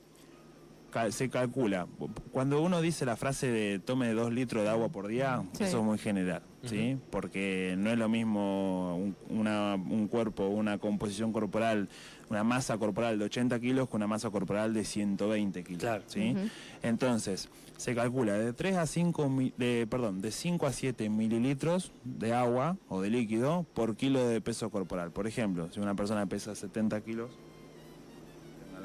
se 1.11 1.29
calcula. 1.29 1.87
Cuando 2.33 2.63
uno 2.63 2.81
dice 2.81 3.05
la 3.05 3.17
frase 3.17 3.49
de 3.49 3.79
tome 3.79 4.13
dos 4.13 4.33
litros 4.33 4.65
de 4.65 4.71
agua 4.71 4.89
por 4.89 5.09
día, 5.09 5.45
eso 5.59 5.79
es 5.79 5.85
muy 5.85 5.99
general, 5.99 6.43
¿sí? 6.63 6.99
Porque 7.11 7.75
no 7.77 7.91
es 7.91 7.99
lo 7.99 8.09
mismo 8.09 8.97
un, 8.97 9.17
un 9.29 10.09
cuerpo, 10.09 10.47
una 10.47 10.79
composición 10.79 11.33
corporal 11.33 11.89
una 12.31 12.45
masa 12.45 12.77
corporal 12.79 13.19
de 13.19 13.25
80 13.27 13.61
kilos 13.61 13.89
con 13.89 13.99
una 13.99 14.07
masa 14.07 14.31
corporal 14.31 14.75
de 14.75 14.85
120 14.85 15.65
kilos. 15.65 16.03
¿sí? 16.07 16.35
Entonces, 16.83 17.49
se 17.77 17.95
calcula 17.95 18.35
de 18.35 18.53
3 18.53 18.77
a 18.77 18.87
5, 18.87 19.33
de, 19.57 19.87
perdón, 19.89 20.21
de 20.21 20.31
5 20.31 20.67
a 20.67 20.73
7 20.73 21.09
mililitros 21.09 21.93
de 22.05 22.35
agua 22.35 22.77
o 22.89 23.01
de 23.01 23.11
líquido 23.11 23.67
por 23.75 23.97
kilo 23.97 24.27
de 24.27 24.41
peso 24.41 24.71
corporal. 24.71 25.13
Por 25.13 25.27
ejemplo, 25.27 25.71
si 25.73 25.81
una 25.81 25.95
persona 25.95 26.27
pesa 26.27 26.55
70 26.55 27.01
kilos, 27.03 27.31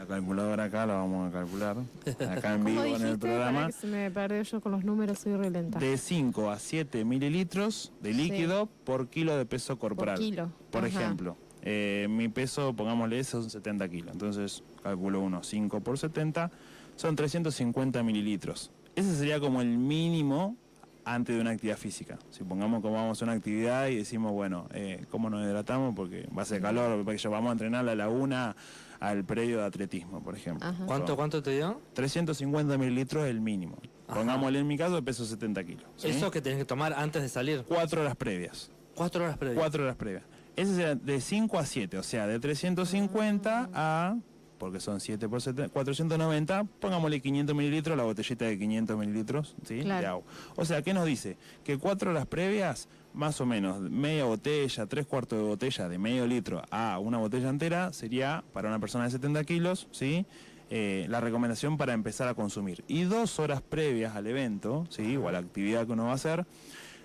la 0.01 0.07
calculadora 0.07 0.63
acá, 0.63 0.87
la 0.87 0.95
vamos 0.95 1.29
a 1.29 1.31
calcular. 1.31 1.77
Acá 2.27 2.55
en 2.55 2.65
vivo 2.65 2.83
en 2.83 3.05
el 3.05 3.19
programa. 3.19 3.69
me 3.83 4.09
perdí 4.09 4.43
yo 4.49 4.59
con 4.59 4.71
los 4.71 4.83
números, 4.83 5.19
soy 5.19 5.35
relenta. 5.35 5.77
De 5.77 5.95
5 5.95 6.49
a 6.49 6.57
7 6.57 7.05
mililitros 7.05 7.93
de 8.01 8.11
líquido 8.13 8.67
por 8.83 9.09
kilo 9.09 9.37
de 9.37 9.45
peso 9.45 9.77
corporal. 9.77 10.15
Por 10.15 10.25
kilo. 10.25 10.49
Por 10.71 10.85
ejemplo, 10.87 11.37
eh, 11.61 12.07
mi 12.09 12.27
peso, 12.29 12.73
pongámosle, 12.75 13.23
son 13.23 13.49
70 13.49 13.89
kilos. 13.89 14.13
Entonces 14.13 14.63
calculo 14.83 15.21
unos 15.21 15.47
5 15.47 15.81
por 15.81 15.97
70, 15.97 16.51
son 16.95 17.15
350 17.15 18.03
mililitros. 18.03 18.71
Ese 18.95 19.15
sería 19.15 19.39
como 19.39 19.61
el 19.61 19.77
mínimo 19.77 20.57
antes 21.05 21.35
de 21.35 21.41
una 21.41 21.51
actividad 21.51 21.77
física. 21.77 22.19
Si 22.29 22.43
pongamos 22.43 22.81
como 22.81 22.95
vamos 22.95 23.21
a 23.21 23.25
una 23.25 23.33
actividad 23.33 23.87
y 23.87 23.97
decimos, 23.97 24.31
bueno, 24.31 24.67
eh, 24.73 25.05
¿cómo 25.09 25.29
nos 25.29 25.43
hidratamos? 25.43 25.95
Porque 25.95 26.27
va 26.37 26.43
a 26.43 26.45
ser 26.45 26.61
calor, 26.61 27.03
porque 27.03 27.27
vamos 27.27 27.49
a 27.49 27.51
entrenar 27.53 27.85
la 27.85 27.95
laguna 27.95 28.55
al 28.99 29.23
predio 29.23 29.57
de 29.59 29.65
atletismo, 29.65 30.23
por 30.23 30.35
ejemplo. 30.35 30.71
¿Cuánto, 30.85 31.15
¿Cuánto 31.15 31.41
te 31.41 31.51
dio? 31.51 31.81
350 31.93 32.77
mililitros 32.77 33.23
es 33.23 33.31
el 33.31 33.41
mínimo. 33.41 33.77
Pongámosle 34.07 34.59
en 34.59 34.67
mi 34.67 34.77
caso, 34.77 35.03
peso 35.03 35.25
70 35.25 35.63
kilos. 35.63 35.85
¿Eso 36.03 36.29
que 36.29 36.41
tenés 36.41 36.59
que 36.59 36.65
tomar 36.65 36.93
antes 36.93 37.21
de 37.21 37.29
salir? 37.29 37.63
Cuatro 37.67 38.01
horas 38.01 38.15
previas. 38.15 38.69
Cuatro 38.95 39.23
horas 39.23 39.37
previas. 39.37 39.59
Cuatro 39.59 39.83
horas 39.83 39.95
previas. 39.95 40.23
Ese 40.55 40.75
será 40.75 40.95
de 40.95 41.21
5 41.21 41.59
a 41.59 41.65
7, 41.65 41.97
o 41.97 42.03
sea, 42.03 42.27
de 42.27 42.39
350 42.39 43.69
a, 43.73 44.17
porque 44.57 44.79
son 44.79 44.99
7 44.99 45.27
por 45.27 45.41
7, 45.41 45.69
490, 45.69 46.65
pongámosle 46.79 47.19
500 47.19 47.55
mililitros, 47.55 47.97
la 47.97 48.03
botellita 48.03 48.45
de 48.45 48.59
500 48.59 48.97
mililitros 48.97 49.55
¿sí? 49.63 49.75
de 49.75 50.05
agua. 50.05 50.23
O 50.55 50.65
sea, 50.65 50.81
¿qué 50.81 50.93
nos 50.93 51.05
dice? 51.05 51.37
Que 51.63 51.77
4 51.77 52.11
horas 52.11 52.27
previas, 52.27 52.87
más 53.13 53.41
o 53.41 53.45
menos, 53.45 53.79
media 53.79 54.25
botella, 54.25 54.85
tres 54.85 55.05
cuartos 55.07 55.39
de 55.39 55.45
botella 55.45 55.89
de 55.89 55.97
medio 55.97 56.27
litro 56.27 56.61
a 56.69 56.99
una 56.99 57.17
botella 57.17 57.49
entera, 57.49 57.91
sería 57.93 58.43
para 58.53 58.67
una 58.67 58.79
persona 58.79 59.05
de 59.05 59.11
70 59.11 59.43
kilos, 59.45 59.87
¿sí? 59.91 60.25
Eh, 60.69 61.05
la 61.09 61.19
recomendación 61.19 61.77
para 61.77 61.93
empezar 61.93 62.29
a 62.29 62.33
consumir. 62.33 62.83
Y 62.87 63.03
dos 63.03 63.39
horas 63.39 63.61
previas 63.61 64.15
al 64.15 64.25
evento, 64.27 64.85
¿sí? 64.89 65.17
o 65.17 65.27
a 65.27 65.31
la 65.33 65.39
actividad 65.39 65.85
que 65.85 65.91
uno 65.91 66.05
va 66.05 66.11
a 66.11 66.15
hacer, 66.15 66.45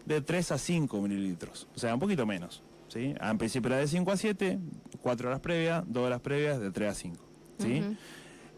de 0.04 0.20
3 0.20 0.52
a 0.52 0.58
5 0.58 1.00
mililitros, 1.00 1.66
o 1.74 1.78
sea, 1.78 1.92
un 1.94 2.00
poquito 2.00 2.24
menos. 2.26 2.62
¿Sí? 2.96 3.14
En 3.20 3.38
principio 3.38 3.68
era 3.68 3.78
de 3.78 3.86
5 3.86 4.10
a 4.10 4.16
7, 4.16 4.58
4 5.02 5.28
horas 5.28 5.40
previas, 5.40 5.84
2 5.86 6.02
horas 6.02 6.20
previas, 6.20 6.60
de 6.60 6.70
3 6.70 6.90
a 6.90 6.94
5. 6.94 7.24
¿sí? 7.58 7.82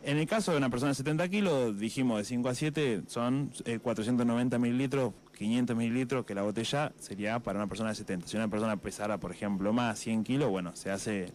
En 0.02 0.16
el 0.16 0.26
caso 0.26 0.52
de 0.52 0.58
una 0.58 0.70
persona 0.70 0.90
de 0.90 0.94
70 0.94 1.28
kilos, 1.28 1.78
dijimos 1.78 2.18
de 2.18 2.24
5 2.24 2.48
a 2.48 2.54
7 2.54 3.02
son 3.08 3.50
490 3.82 4.56
eh, 4.56 4.58
mililitros, 4.58 5.12
500 5.36 5.76
mililitros, 5.76 6.24
que 6.24 6.34
la 6.34 6.42
botella 6.42 6.92
sería 6.98 7.40
para 7.40 7.58
una 7.58 7.66
persona 7.66 7.90
de 7.90 7.96
70. 7.96 8.28
Si 8.28 8.36
una 8.36 8.48
persona 8.48 8.76
pesara, 8.76 9.18
por 9.18 9.32
ejemplo, 9.32 9.72
más 9.72 9.98
100 9.98 10.24
kilos, 10.24 10.50
bueno, 10.50 10.74
se 10.76 10.90
hace 10.90 11.32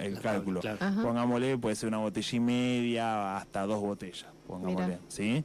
el 0.00 0.20
cálculo. 0.20 0.60
Pongámosle, 1.02 1.58
puede 1.58 1.76
ser 1.76 1.88
una 1.88 1.98
botella 1.98 2.36
y 2.36 2.40
media 2.40 3.36
hasta 3.36 3.66
dos 3.66 3.80
botellas, 3.80 4.26
pongámosle, 4.46 4.98
¿sí? 5.08 5.44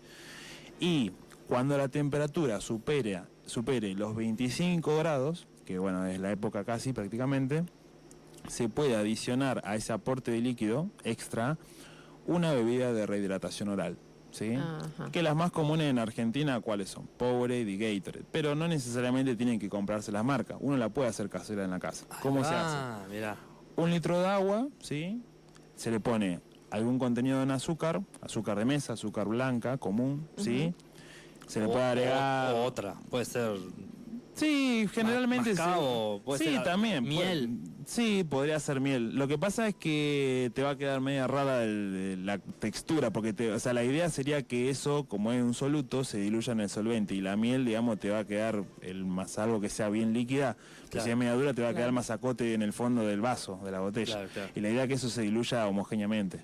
Y 0.80 1.12
cuando 1.48 1.78
la 1.78 1.90
temperatura 1.90 2.62
supere, 2.62 3.22
supere 3.46 3.94
los 3.96 4.16
25 4.16 4.98
grados, 4.98 5.48
que 5.70 5.78
bueno, 5.78 6.08
es 6.08 6.20
la 6.20 6.32
época 6.32 6.64
casi 6.64 6.94
prácticamente, 6.94 7.64
se 8.48 8.70
puede 8.70 8.96
adicionar 8.96 9.62
a 9.64 9.76
ese 9.76 9.94
aporte 9.94 10.32
de 10.32 10.42
líquido 10.42 10.90
extra 11.04 11.60
una 12.26 12.54
bebida 12.54 12.92
de 12.92 13.06
rehidratación 13.06 13.70
oral. 13.70 13.96
¿Sí? 14.32 14.58
Que 15.12 15.22
las 15.22 15.36
más 15.36 15.52
comunes 15.52 15.92
en 15.92 16.00
Argentina, 16.00 16.60
¿cuáles 16.60 16.90
son? 16.90 17.06
Powerade 17.06 17.70
y 17.70 17.78
Gatorade. 17.78 18.26
Pero 18.32 18.56
no 18.56 18.68
necesariamente 18.68 19.36
tienen 19.36 19.60
que 19.60 19.70
comprarse 19.70 20.12
las 20.12 20.26
marcas. 20.26 20.58
Uno 20.60 20.76
la 20.76 20.90
puede 20.90 21.08
hacer 21.08 21.30
casera 21.30 21.64
en 21.66 21.70
la 21.70 21.80
casa. 21.80 22.08
¿Cómo 22.24 22.44
se 22.44 22.56
hace? 22.56 23.08
Mira. 23.12 23.38
Un 23.76 23.92
litro 23.92 24.20
de 24.20 24.28
agua, 24.28 24.68
¿sí? 24.80 25.22
Se 25.76 25.92
le 25.92 26.00
pone 26.00 26.42
algún 26.72 26.98
contenido 26.98 27.44
en 27.44 27.52
azúcar, 27.52 28.02
azúcar 28.22 28.58
de 28.58 28.66
mesa, 28.66 28.94
azúcar 28.94 29.28
blanca, 29.28 29.78
común, 29.78 30.28
¿sí? 30.36 30.74
Se 31.46 31.60
le 31.60 31.68
puede 31.68 31.84
agregar... 31.84 32.56
otra, 32.56 32.96
puede 33.10 33.26
ser 33.26 33.58
Sí, 34.40 34.88
generalmente 34.94 35.56
sí. 35.56 35.62
sí, 36.38 36.58
también. 36.64 37.04
Miel. 37.04 37.60
sí, 37.86 38.26
podría 38.28 38.60
ser 38.60 38.80
miel. 38.80 39.16
Lo 39.16 39.28
que 39.28 39.38
pasa 39.38 39.68
es 39.68 39.76
que 39.76 40.52
te 40.54 40.64
va 40.64 40.72
a 40.72 40.78
quedar 40.78 41.02
media 41.02 41.28
rara 41.28 41.66
la 41.66 42.38
textura, 42.38 43.12
porque 43.12 43.34
te, 43.34 43.52
o 43.52 43.60
sea, 43.60 43.74
la 43.74 43.84
idea 43.84 44.10
sería 44.10 44.44
que 44.44 44.70
eso, 44.70 45.06
como 45.06 45.32
es 45.32 45.42
un 45.42 45.54
soluto, 45.54 46.04
se 46.04 46.20
diluya 46.20 46.54
en 46.54 46.62
el 46.62 46.70
solvente 46.70 47.16
y 47.16 47.22
la 47.22 47.36
miel, 47.36 47.66
digamos, 47.66 48.00
te 48.00 48.10
va 48.10 48.20
a 48.20 48.26
quedar 48.26 48.64
el 48.82 49.06
más 49.06 49.38
algo 49.40 49.60
que 49.60 49.70
sea 49.70 49.90
bien 49.90 50.14
líquida, 50.14 50.56
que 50.90 51.00
si 51.02 51.10
es 51.10 51.18
media 51.18 51.34
dura 51.34 51.54
te 51.54 51.62
va 51.62 51.70
a 51.70 51.74
quedar 51.74 51.92
más 51.92 52.10
acote 52.10 52.54
en 52.54 52.62
el 52.62 52.74
fondo 52.74 53.06
del 53.06 53.22
vaso, 53.22 53.60
de 53.64 53.72
la 53.72 53.80
botella. 53.80 54.28
y 54.56 54.60
la 54.62 54.70
idea 54.70 54.84
es 54.84 54.88
que 54.88 54.96
eso 54.96 55.10
se 55.10 55.22
diluya 55.22 55.68
homogéneamente. 55.68 56.42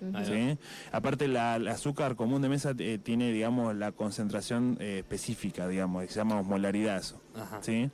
Aparte, 0.91 1.27
la, 1.27 1.55
el 1.55 1.67
azúcar 1.67 2.15
común 2.15 2.41
de 2.41 2.49
mesa 2.49 2.73
eh, 2.77 2.99
tiene, 3.01 3.31
digamos, 3.31 3.75
la 3.75 3.91
concentración 3.91 4.77
eh, 4.79 4.99
específica, 4.99 5.67
digamos, 5.67 6.03
que 6.03 6.09
se 6.09 6.15
llama 6.15 6.39
osmolaridad 6.39 6.97
eso. 6.97 7.21
¿Sí? 7.61 7.89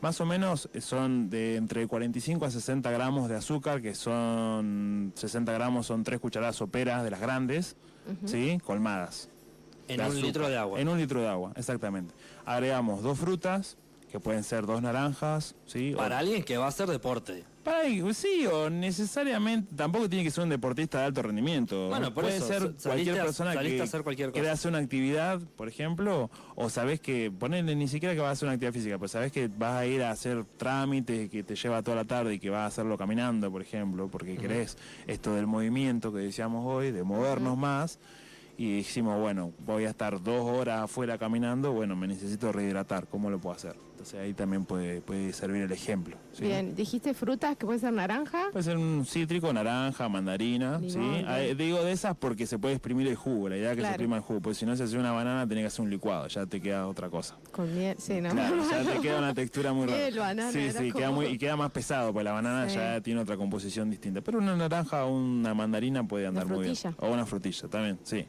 Más 0.00 0.20
o 0.20 0.26
menos 0.26 0.68
son 0.80 1.28
de 1.28 1.56
entre 1.56 1.86
45 1.86 2.44
a 2.44 2.50
60 2.50 2.90
gramos 2.90 3.28
de 3.28 3.36
azúcar, 3.36 3.82
que 3.82 3.94
son 3.94 5.12
60 5.16 5.52
gramos 5.52 5.86
son 5.86 6.04
tres 6.04 6.20
cucharadas 6.20 6.56
soperas 6.56 7.02
de 7.02 7.10
las 7.10 7.20
grandes, 7.20 7.76
¿sí? 8.24 8.60
Colmadas. 8.64 9.28
En 9.88 10.00
un 10.00 10.20
litro 10.20 10.48
de 10.48 10.56
agua. 10.56 10.80
En 10.80 10.88
un 10.88 10.98
litro 10.98 11.20
de 11.20 11.28
agua, 11.28 11.52
exactamente. 11.56 12.14
Agregamos 12.44 13.02
dos 13.02 13.18
frutas, 13.18 13.76
que 14.10 14.20
pueden 14.20 14.44
ser 14.44 14.66
dos 14.66 14.82
naranjas, 14.82 15.54
¿sí? 15.66 15.94
Para 15.96 16.18
alguien 16.18 16.42
que 16.42 16.56
va 16.56 16.66
a 16.66 16.68
hacer 16.68 16.88
deporte. 16.88 17.44
Para 17.62 17.82
sí, 18.14 18.46
o 18.46 18.70
necesariamente, 18.70 19.74
tampoco 19.76 20.08
tiene 20.08 20.24
que 20.24 20.30
ser 20.30 20.44
un 20.44 20.48
deportista 20.48 21.00
de 21.00 21.04
alto 21.04 21.20
rendimiento. 21.20 21.88
Bueno, 21.88 22.14
puede 22.14 22.40
ser 22.40 22.72
cualquier 22.82 23.20
persona 23.20 23.52
que 23.52 23.82
hacer 23.82 24.02
cualquier 24.02 24.32
quiere 24.32 24.48
hacer 24.48 24.70
una 24.70 24.78
actividad, 24.78 25.40
por 25.54 25.68
ejemplo, 25.68 26.30
o 26.54 26.70
sabes 26.70 26.98
que, 26.98 27.30
ponele 27.30 27.76
ni 27.76 27.86
siquiera 27.86 28.14
que 28.14 28.20
vas 28.20 28.30
a 28.30 28.32
hacer 28.32 28.46
una 28.46 28.54
actividad 28.54 28.72
física, 28.72 28.96
pero 28.96 29.08
sabes 29.08 29.32
que 29.32 29.48
vas 29.48 29.74
a 29.74 29.84
ir 29.84 30.02
a 30.02 30.10
hacer 30.10 30.46
trámites 30.56 31.28
que 31.28 31.42
te 31.42 31.56
lleva 31.56 31.82
toda 31.82 31.98
la 31.98 32.04
tarde 32.04 32.34
y 32.34 32.38
que 32.38 32.48
vas 32.48 32.60
a 32.60 32.66
hacerlo 32.66 32.96
caminando, 32.96 33.50
por 33.50 33.60
ejemplo, 33.60 34.08
porque 34.08 34.36
crees 34.36 34.78
esto 35.06 35.34
del 35.34 35.46
movimiento 35.46 36.10
que 36.10 36.20
decíamos 36.20 36.64
hoy, 36.64 36.90
de 36.90 37.02
movernos 37.02 37.58
más 37.58 37.98
y 38.56 38.78
dijimos, 38.78 39.20
bueno, 39.20 39.52
voy 39.66 39.84
a 39.84 39.90
estar 39.90 40.22
dos 40.22 40.44
horas 40.44 40.82
afuera 40.82 41.16
caminando, 41.16 41.72
bueno, 41.72 41.94
me 41.94 42.08
necesito 42.08 42.50
rehidratar, 42.50 43.06
¿cómo 43.06 43.30
lo 43.30 43.38
puedo 43.38 43.54
hacer? 43.54 43.87
Entonces 43.98 44.20
ahí 44.20 44.32
también 44.32 44.64
puede, 44.64 45.00
puede 45.00 45.32
servir 45.32 45.62
el 45.62 45.72
ejemplo. 45.72 46.16
Bien, 46.38 46.76
dijiste 46.76 47.14
frutas 47.14 47.56
que 47.56 47.66
puede 47.66 47.80
ser 47.80 47.92
naranja. 47.92 48.46
Puede 48.52 48.62
ser 48.62 48.76
un 48.76 49.04
cítrico, 49.04 49.52
naranja, 49.52 50.08
mandarina, 50.08 50.78
¿sí? 50.78 51.00
Digo 51.56 51.82
de 51.82 51.90
esas 51.90 52.16
porque 52.16 52.46
se 52.46 52.60
puede 52.60 52.74
exprimir 52.74 53.08
el 53.08 53.16
jugo, 53.16 53.48
la 53.48 53.56
idea 53.56 53.72
es 53.72 53.76
que 53.76 53.82
se 53.82 53.88
exprima 53.88 54.14
el 54.14 54.22
jugo, 54.22 54.40
porque 54.40 54.54
si 54.54 54.66
no 54.66 54.76
se 54.76 54.84
hace 54.84 54.96
una 54.96 55.10
banana 55.10 55.48
tenés 55.48 55.62
que 55.62 55.66
hacer 55.66 55.80
un 55.80 55.90
licuado, 55.90 56.28
ya 56.28 56.46
te 56.46 56.60
queda 56.60 56.86
otra 56.86 57.10
cosa. 57.10 57.38
Con 57.50 57.76
miel, 57.76 57.96
sí, 57.98 58.20
¿no? 58.20 58.30
Claro, 58.30 58.62
ya 58.70 58.84
te 58.84 59.00
queda 59.02 59.18
una 59.18 59.34
textura 59.34 59.72
muy 59.72 59.88
rara. 59.88 60.52
sí, 60.52 60.70
sí, 60.70 60.92
queda 60.92 61.10
muy, 61.10 61.26
y 61.26 61.36
queda 61.36 61.56
más 61.56 61.72
pesado, 61.72 62.12
porque 62.12 62.22
la 62.22 62.32
banana 62.32 62.68
ya 62.68 63.00
tiene 63.00 63.20
otra 63.20 63.36
composición 63.36 63.90
distinta. 63.90 64.20
Pero 64.20 64.38
una 64.38 64.54
naranja 64.54 65.06
o 65.06 65.12
una 65.12 65.54
mandarina 65.54 66.06
puede 66.06 66.28
andar 66.28 66.46
muy 66.46 66.66
bien. 66.66 66.76
O 66.98 67.10
una 67.10 67.26
frutilla 67.26 67.66
también, 67.66 67.98
sí. 68.04 68.24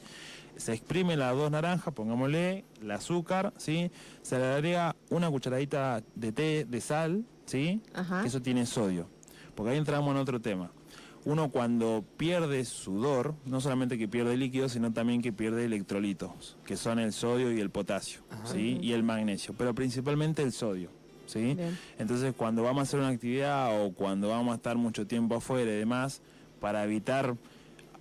Se 0.59 0.73
exprime 0.73 1.15
las 1.15 1.35
dos 1.35 1.49
naranjas, 1.49 1.93
pongámosle 1.93 2.65
el 2.81 2.91
azúcar, 2.91 3.53
¿sí? 3.57 3.91
Se 4.21 4.37
le 4.37 4.45
agrega 4.45 4.95
una 5.09 5.29
cucharadita 5.29 6.03
de 6.15 6.31
té 6.31 6.65
de 6.65 6.81
sal, 6.81 7.25
¿sí? 7.45 7.81
Eso 8.25 8.41
tiene 8.41 8.65
sodio. 8.65 9.07
Porque 9.55 9.71
ahí 9.71 9.77
entramos 9.77 10.11
en 10.11 10.17
otro 10.17 10.39
tema. 10.41 10.71
Uno 11.25 11.49
cuando 11.49 12.03
pierde 12.17 12.63
sudor, 12.65 13.35
no 13.45 13.59
solamente 13.61 13.97
que 13.97 14.07
pierde 14.07 14.37
líquido, 14.37 14.69
sino 14.69 14.93
también 14.93 15.21
que 15.21 15.33
pierde 15.33 15.65
electrolitos, 15.65 16.57
que 16.65 16.77
son 16.77 16.99
el 16.99 17.13
sodio 17.13 17.51
y 17.51 17.59
el 17.59 17.69
potasio, 17.69 18.21
¿sí? 18.45 18.79
Y 18.81 18.93
el 18.93 19.03
magnesio, 19.03 19.53
pero 19.57 19.73
principalmente 19.73 20.43
el 20.43 20.51
sodio. 20.51 20.89
¿Sí? 21.25 21.55
Entonces, 21.99 22.33
cuando 22.35 22.63
vamos 22.63 22.79
a 22.79 22.83
hacer 22.83 22.99
una 22.99 23.09
actividad 23.09 23.85
o 23.85 23.93
cuando 23.93 24.29
vamos 24.29 24.51
a 24.51 24.55
estar 24.55 24.77
mucho 24.77 25.05
tiempo 25.05 25.35
afuera 25.35 25.69
y 25.69 25.75
demás, 25.75 26.23
para 26.59 26.83
evitar 26.83 27.35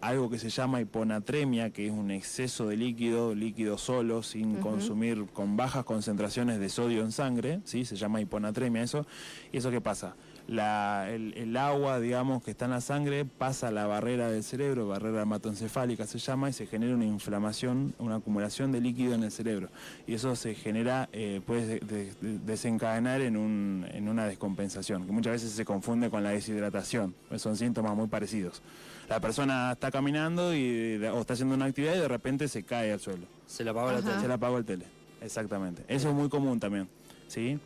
algo 0.00 0.30
que 0.30 0.38
se 0.38 0.50
llama 0.50 0.80
hiponatremia, 0.80 1.70
que 1.70 1.86
es 1.86 1.92
un 1.92 2.10
exceso 2.10 2.68
de 2.68 2.76
líquido, 2.76 3.34
líquido 3.34 3.78
solo, 3.78 4.22
sin 4.22 4.56
consumir, 4.56 5.26
con 5.32 5.56
bajas 5.56 5.84
concentraciones 5.84 6.60
de 6.60 6.68
sodio 6.68 7.02
en 7.02 7.12
sangre, 7.12 7.60
¿sí? 7.64 7.84
se 7.84 7.96
llama 7.96 8.20
hiponatremia 8.20 8.82
eso. 8.82 9.06
¿Y 9.52 9.58
eso 9.58 9.70
qué 9.70 9.80
pasa? 9.80 10.14
El, 10.48 11.56
agua, 11.56 12.00
digamos, 12.00 12.42
que 12.42 12.52
está 12.52 12.64
en 12.64 12.70
la 12.70 12.80
sangre 12.80 13.24
pasa 13.26 13.68
a 13.68 13.70
la 13.70 13.86
barrera 13.86 14.30
del 14.30 14.42
cerebro, 14.42 14.88
barrera 14.88 15.22
hematoencefálica 15.22 16.06
se 16.06 16.18
llama, 16.18 16.48
y 16.48 16.52
se 16.52 16.66
genera 16.66 16.94
una 16.94 17.04
inflamación, 17.04 17.94
una 17.98 18.16
acumulación 18.16 18.72
de 18.72 18.80
líquido 18.80 19.14
en 19.14 19.24
el 19.24 19.30
cerebro. 19.30 19.68
Y 20.06 20.14
eso 20.14 20.34
se 20.36 20.54
genera, 20.54 21.08
eh, 21.12 21.42
puede 21.46 21.80
desencadenar 22.20 23.20
en, 23.20 23.36
un, 23.36 23.86
en 23.92 24.08
una 24.08 24.26
descompensación, 24.26 25.04
que 25.04 25.12
muchas 25.12 25.32
veces 25.32 25.52
se 25.52 25.64
confunde 25.64 26.08
con 26.08 26.22
la 26.22 26.30
deshidratación, 26.30 27.14
pues 27.28 27.42
son 27.42 27.56
síntomas 27.56 27.94
muy 27.94 28.08
parecidos. 28.08 28.62
La 29.08 29.20
persona 29.20 29.72
está 29.72 29.90
caminando 29.90 30.54
y, 30.54 31.02
o 31.06 31.20
está 31.20 31.34
haciendo 31.34 31.54
una 31.54 31.66
actividad 31.66 31.94
y 31.94 31.98
de 31.98 32.08
repente 32.08 32.48
se 32.48 32.62
cae 32.62 32.92
al 32.92 33.00
suelo. 33.00 33.26
Se 33.46 33.64
le 33.64 33.70
apagó 33.70 33.92
la 33.92 34.02
tele. 34.02 34.20
Se 34.20 34.28
le 34.28 34.34
apagó 34.34 34.58
el 34.58 34.64
tele, 34.64 34.84
exactamente. 35.22 35.82
Eso 35.88 36.08
es 36.08 36.14
muy 36.14 36.28
común 36.28 36.60
también. 36.60 36.88
¿Sí? 37.28 37.58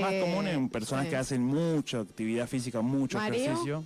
Más 0.00 0.14
común 0.14 0.48
en 0.48 0.68
personas 0.68 1.06
que 1.06 1.16
hacen 1.16 1.44
mucha 1.44 2.00
actividad 2.00 2.48
física, 2.48 2.80
mucho 2.80 3.18
ejercicio. 3.18 3.84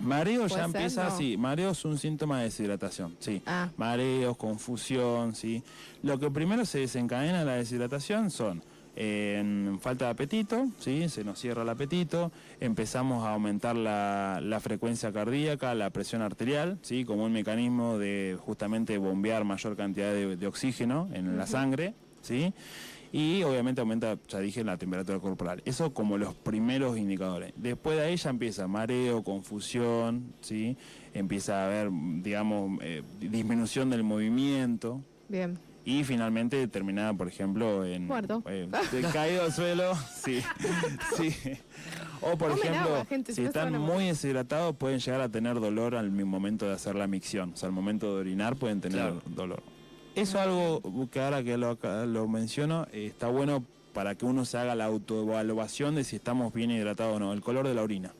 Mareo 0.00 0.46
ya 0.46 0.64
empieza 0.64 1.06
así, 1.06 1.36
mareo 1.36 1.72
es 1.72 1.84
un 1.84 1.98
síntoma 1.98 2.38
de 2.38 2.44
deshidratación, 2.44 3.16
sí. 3.18 3.42
Ah. 3.44 3.68
Mareos, 3.76 4.36
confusión, 4.36 5.34
sí. 5.34 5.62
Lo 6.02 6.18
que 6.18 6.30
primero 6.30 6.64
se 6.64 6.78
desencadena 6.78 7.44
la 7.44 7.56
deshidratación 7.56 8.30
son 8.30 8.62
en 8.96 9.78
falta 9.80 10.06
de 10.06 10.10
apetito, 10.10 10.68
¿sí? 10.78 11.08
se 11.08 11.24
nos 11.24 11.38
cierra 11.38 11.62
el 11.62 11.68
apetito, 11.68 12.32
empezamos 12.60 13.24
a 13.24 13.32
aumentar 13.32 13.76
la, 13.76 14.60
frecuencia 14.62 15.12
cardíaca, 15.12 15.74
la 15.74 15.90
presión 15.90 16.22
arterial, 16.22 16.78
¿sí? 16.82 17.04
como 17.04 17.24
un 17.24 17.32
mecanismo 17.32 17.98
de 17.98 18.36
justamente 18.38 18.98
bombear 18.98 19.44
mayor 19.44 19.76
cantidad 19.76 20.12
de, 20.12 20.46
oxígeno 20.46 21.08
en 21.12 21.36
la 21.38 21.46
sangre, 21.46 21.94
¿sí? 22.20 22.52
Y 23.12 23.42
obviamente 23.42 23.80
aumenta, 23.80 24.16
ya 24.28 24.38
dije, 24.38 24.62
la 24.62 24.76
temperatura 24.76 25.18
corporal. 25.18 25.62
Eso 25.64 25.92
como 25.92 26.16
los 26.16 26.34
primeros 26.34 26.96
indicadores. 26.96 27.52
Después 27.56 27.96
de 27.96 28.04
ahí 28.04 28.16
ya 28.16 28.30
empieza 28.30 28.68
mareo, 28.68 29.24
confusión, 29.24 30.32
¿sí? 30.40 30.76
empieza 31.12 31.62
a 31.62 31.66
haber, 31.66 31.90
digamos, 32.22 32.78
eh, 32.82 33.02
disminución 33.18 33.90
del 33.90 34.04
movimiento. 34.04 35.02
Bien. 35.28 35.58
Y 35.84 36.04
finalmente 36.04 36.68
terminada, 36.68 37.14
por 37.14 37.26
ejemplo, 37.26 37.84
en... 37.84 38.06
Muerto. 38.06 38.42
Eh, 38.46 38.68
caído 39.12 39.44
al 39.44 39.52
suelo, 39.52 39.94
sí. 40.22 40.40
sí. 41.16 41.34
O 42.20 42.36
por 42.36 42.52
ejemplo, 42.52 43.06
si 43.28 43.42
están 43.42 43.76
muy 43.80 44.04
deshidratados 44.04 44.76
pueden 44.76 45.00
llegar 45.00 45.22
a 45.22 45.28
tener 45.30 45.58
dolor 45.58 45.96
al 45.96 46.10
momento 46.10 46.66
de 46.66 46.74
hacer 46.74 46.94
la 46.94 47.06
micción. 47.06 47.52
O 47.54 47.56
sea, 47.56 47.68
al 47.68 47.72
momento 47.72 48.14
de 48.14 48.20
orinar 48.20 48.56
pueden 48.56 48.80
tener 48.80 49.14
dolor. 49.26 49.62
Eso 50.14 50.38
es 50.38 50.44
algo 50.44 50.82
que 51.10 51.20
ahora 51.20 51.42
que 51.42 51.56
lo, 51.56 51.78
lo 52.06 52.28
menciono, 52.28 52.86
eh, 52.92 53.06
está 53.06 53.28
bueno 53.28 53.64
para 53.92 54.14
que 54.14 54.24
uno 54.24 54.44
se 54.44 54.58
haga 54.58 54.74
la 54.74 54.86
autoevaluación 54.86 55.94
de 55.94 56.04
si 56.04 56.16
estamos 56.16 56.52
bien 56.52 56.70
hidratados 56.70 57.16
o 57.16 57.20
no. 57.20 57.32
El 57.32 57.40
color 57.40 57.66
de 57.66 57.74
la 57.74 57.82
orina. 57.82 58.12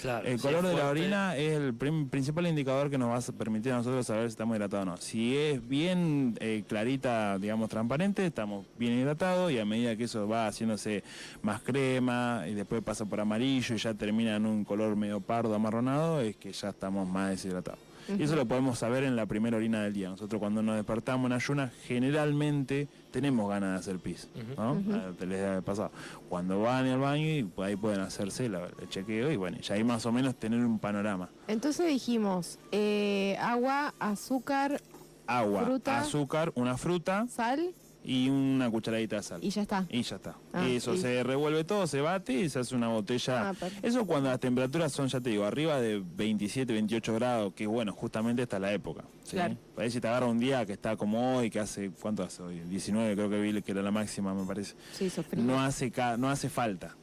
Claro. 0.00 0.26
el 0.26 0.40
color 0.40 0.66
de 0.66 0.74
la 0.74 0.88
orina 0.88 1.36
es 1.36 1.52
el 1.52 1.74
principal 1.74 2.46
indicador 2.46 2.88
que 2.88 2.96
nos 2.96 3.10
va 3.10 3.18
a 3.18 3.36
permitir 3.36 3.72
a 3.72 3.76
nosotros 3.76 4.06
saber 4.06 4.22
si 4.22 4.32
estamos 4.32 4.56
hidratados 4.56 4.86
o 4.86 4.90
no. 4.90 4.96
Si 4.96 5.36
es 5.36 5.68
bien 5.68 6.34
eh, 6.40 6.64
clarita, 6.66 7.38
digamos, 7.38 7.68
transparente, 7.68 8.24
estamos 8.24 8.64
bien 8.78 8.94
hidratados 8.98 9.52
y 9.52 9.58
a 9.58 9.66
medida 9.66 9.96
que 9.96 10.04
eso 10.04 10.26
va 10.26 10.46
haciéndose 10.46 11.04
más 11.42 11.60
crema 11.60 12.44
y 12.48 12.54
después 12.54 12.82
pasa 12.82 13.04
por 13.04 13.20
amarillo 13.20 13.74
y 13.74 13.78
ya 13.78 13.92
termina 13.92 14.36
en 14.36 14.46
un 14.46 14.64
color 14.64 14.96
medio 14.96 15.20
pardo, 15.20 15.54
amarronado, 15.54 16.22
es 16.22 16.36
que 16.36 16.52
ya 16.52 16.70
estamos 16.70 17.06
más 17.06 17.30
deshidratados. 17.30 17.89
Y 18.08 18.22
eso 18.22 18.36
lo 18.36 18.46
podemos 18.46 18.78
saber 18.78 19.04
en 19.04 19.16
la 19.16 19.26
primera 19.26 19.56
orina 19.56 19.82
del 19.82 19.92
día. 19.92 20.08
Nosotros 20.08 20.38
cuando 20.40 20.62
nos 20.62 20.76
despertamos 20.76 21.26
en 21.26 21.32
ayunas, 21.32 21.72
generalmente 21.84 22.88
tenemos 23.10 23.48
ganas 23.48 23.72
de 23.72 23.78
hacer 23.78 23.98
pis, 24.00 24.28
¿no? 24.56 24.82
Te 25.18 25.26
les 25.26 25.62
pasado. 25.62 25.90
Cuando 26.28 26.60
van 26.62 26.86
al 26.86 26.98
baño, 26.98 27.24
y 27.24 27.50
ahí 27.58 27.76
pueden 27.76 28.00
hacerse 28.00 28.46
el 28.46 28.88
chequeo 28.88 29.30
y 29.30 29.36
bueno, 29.36 29.58
ya 29.58 29.74
ahí 29.74 29.84
más 29.84 30.06
o 30.06 30.12
menos 30.12 30.34
tener 30.36 30.60
un 30.60 30.78
panorama. 30.78 31.28
Entonces 31.48 31.86
dijimos, 31.86 32.58
eh, 32.72 33.36
agua, 33.40 33.94
azúcar, 33.98 34.80
agua, 35.26 35.80
azúcar, 35.84 36.52
una 36.54 36.76
fruta, 36.76 37.26
sal 37.28 37.74
y 38.04 38.28
una 38.28 38.70
cucharadita 38.70 39.16
de 39.16 39.22
sal. 39.22 39.40
Y 39.42 39.50
ya 39.50 39.62
está. 39.62 39.86
Y 39.88 40.02
ya 40.02 40.16
está. 40.16 40.36
Ah, 40.52 40.68
y 40.68 40.76
eso 40.76 40.96
se 40.96 41.22
revuelve 41.22 41.64
todo, 41.64 41.86
se 41.86 42.00
bate 42.00 42.32
y 42.32 42.48
se 42.48 42.60
hace 42.60 42.74
una 42.74 42.88
botella. 42.88 43.50
Ah, 43.50 43.54
eso 43.82 44.06
cuando 44.06 44.30
las 44.30 44.40
temperaturas 44.40 44.92
son, 44.92 45.08
ya 45.08 45.20
te 45.20 45.30
digo, 45.30 45.44
arriba 45.44 45.80
de 45.80 46.02
27, 46.16 46.72
28 46.72 47.14
grados, 47.14 47.52
que 47.54 47.66
bueno, 47.66 47.92
justamente 47.92 48.42
está 48.42 48.58
la 48.58 48.72
época. 48.72 49.04
¿sí? 49.24 49.36
Claro. 49.36 49.56
si 49.88 50.00
te 50.00 50.08
agarra 50.08 50.26
un 50.26 50.38
día 50.38 50.64
que 50.66 50.72
está 50.72 50.96
como 50.96 51.36
hoy, 51.36 51.50
que 51.50 51.60
hace, 51.60 51.90
¿cuánto 51.90 52.22
hace 52.22 52.42
hoy? 52.42 52.60
19 52.60 53.14
creo 53.14 53.30
que 53.30 53.40
vi 53.40 53.62
que 53.62 53.72
era 53.72 53.82
la 53.82 53.90
máxima, 53.90 54.34
me 54.34 54.44
parece. 54.46 54.74
Sí, 54.92 55.10
no 55.36 55.60
hace, 55.60 55.92
no 56.18 56.30
hace 56.30 56.48
falta. 56.48 56.96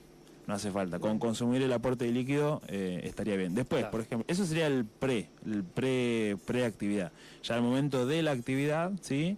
No 0.47 0.53
hace 0.53 0.71
falta. 0.71 0.97
Con 0.99 1.19
consumir 1.19 1.61
el 1.61 1.73
aporte 1.73 2.05
de 2.05 2.11
líquido 2.13 2.61
eh, 2.69 3.01
estaría 3.03 3.35
bien. 3.35 3.53
Después, 3.53 3.83
por 3.87 3.99
ejemplo, 3.99 4.25
eso 4.29 4.45
sería 4.45 4.67
el 4.67 4.85
pre, 4.85 5.29
el 5.45 5.65
pre, 5.65 6.37
preactividad. 6.45 7.11
Ya 7.43 7.55
al 7.55 7.61
momento 7.61 8.05
de 8.05 8.23
la 8.23 8.31
actividad, 8.31 8.93
¿sí? 9.01 9.37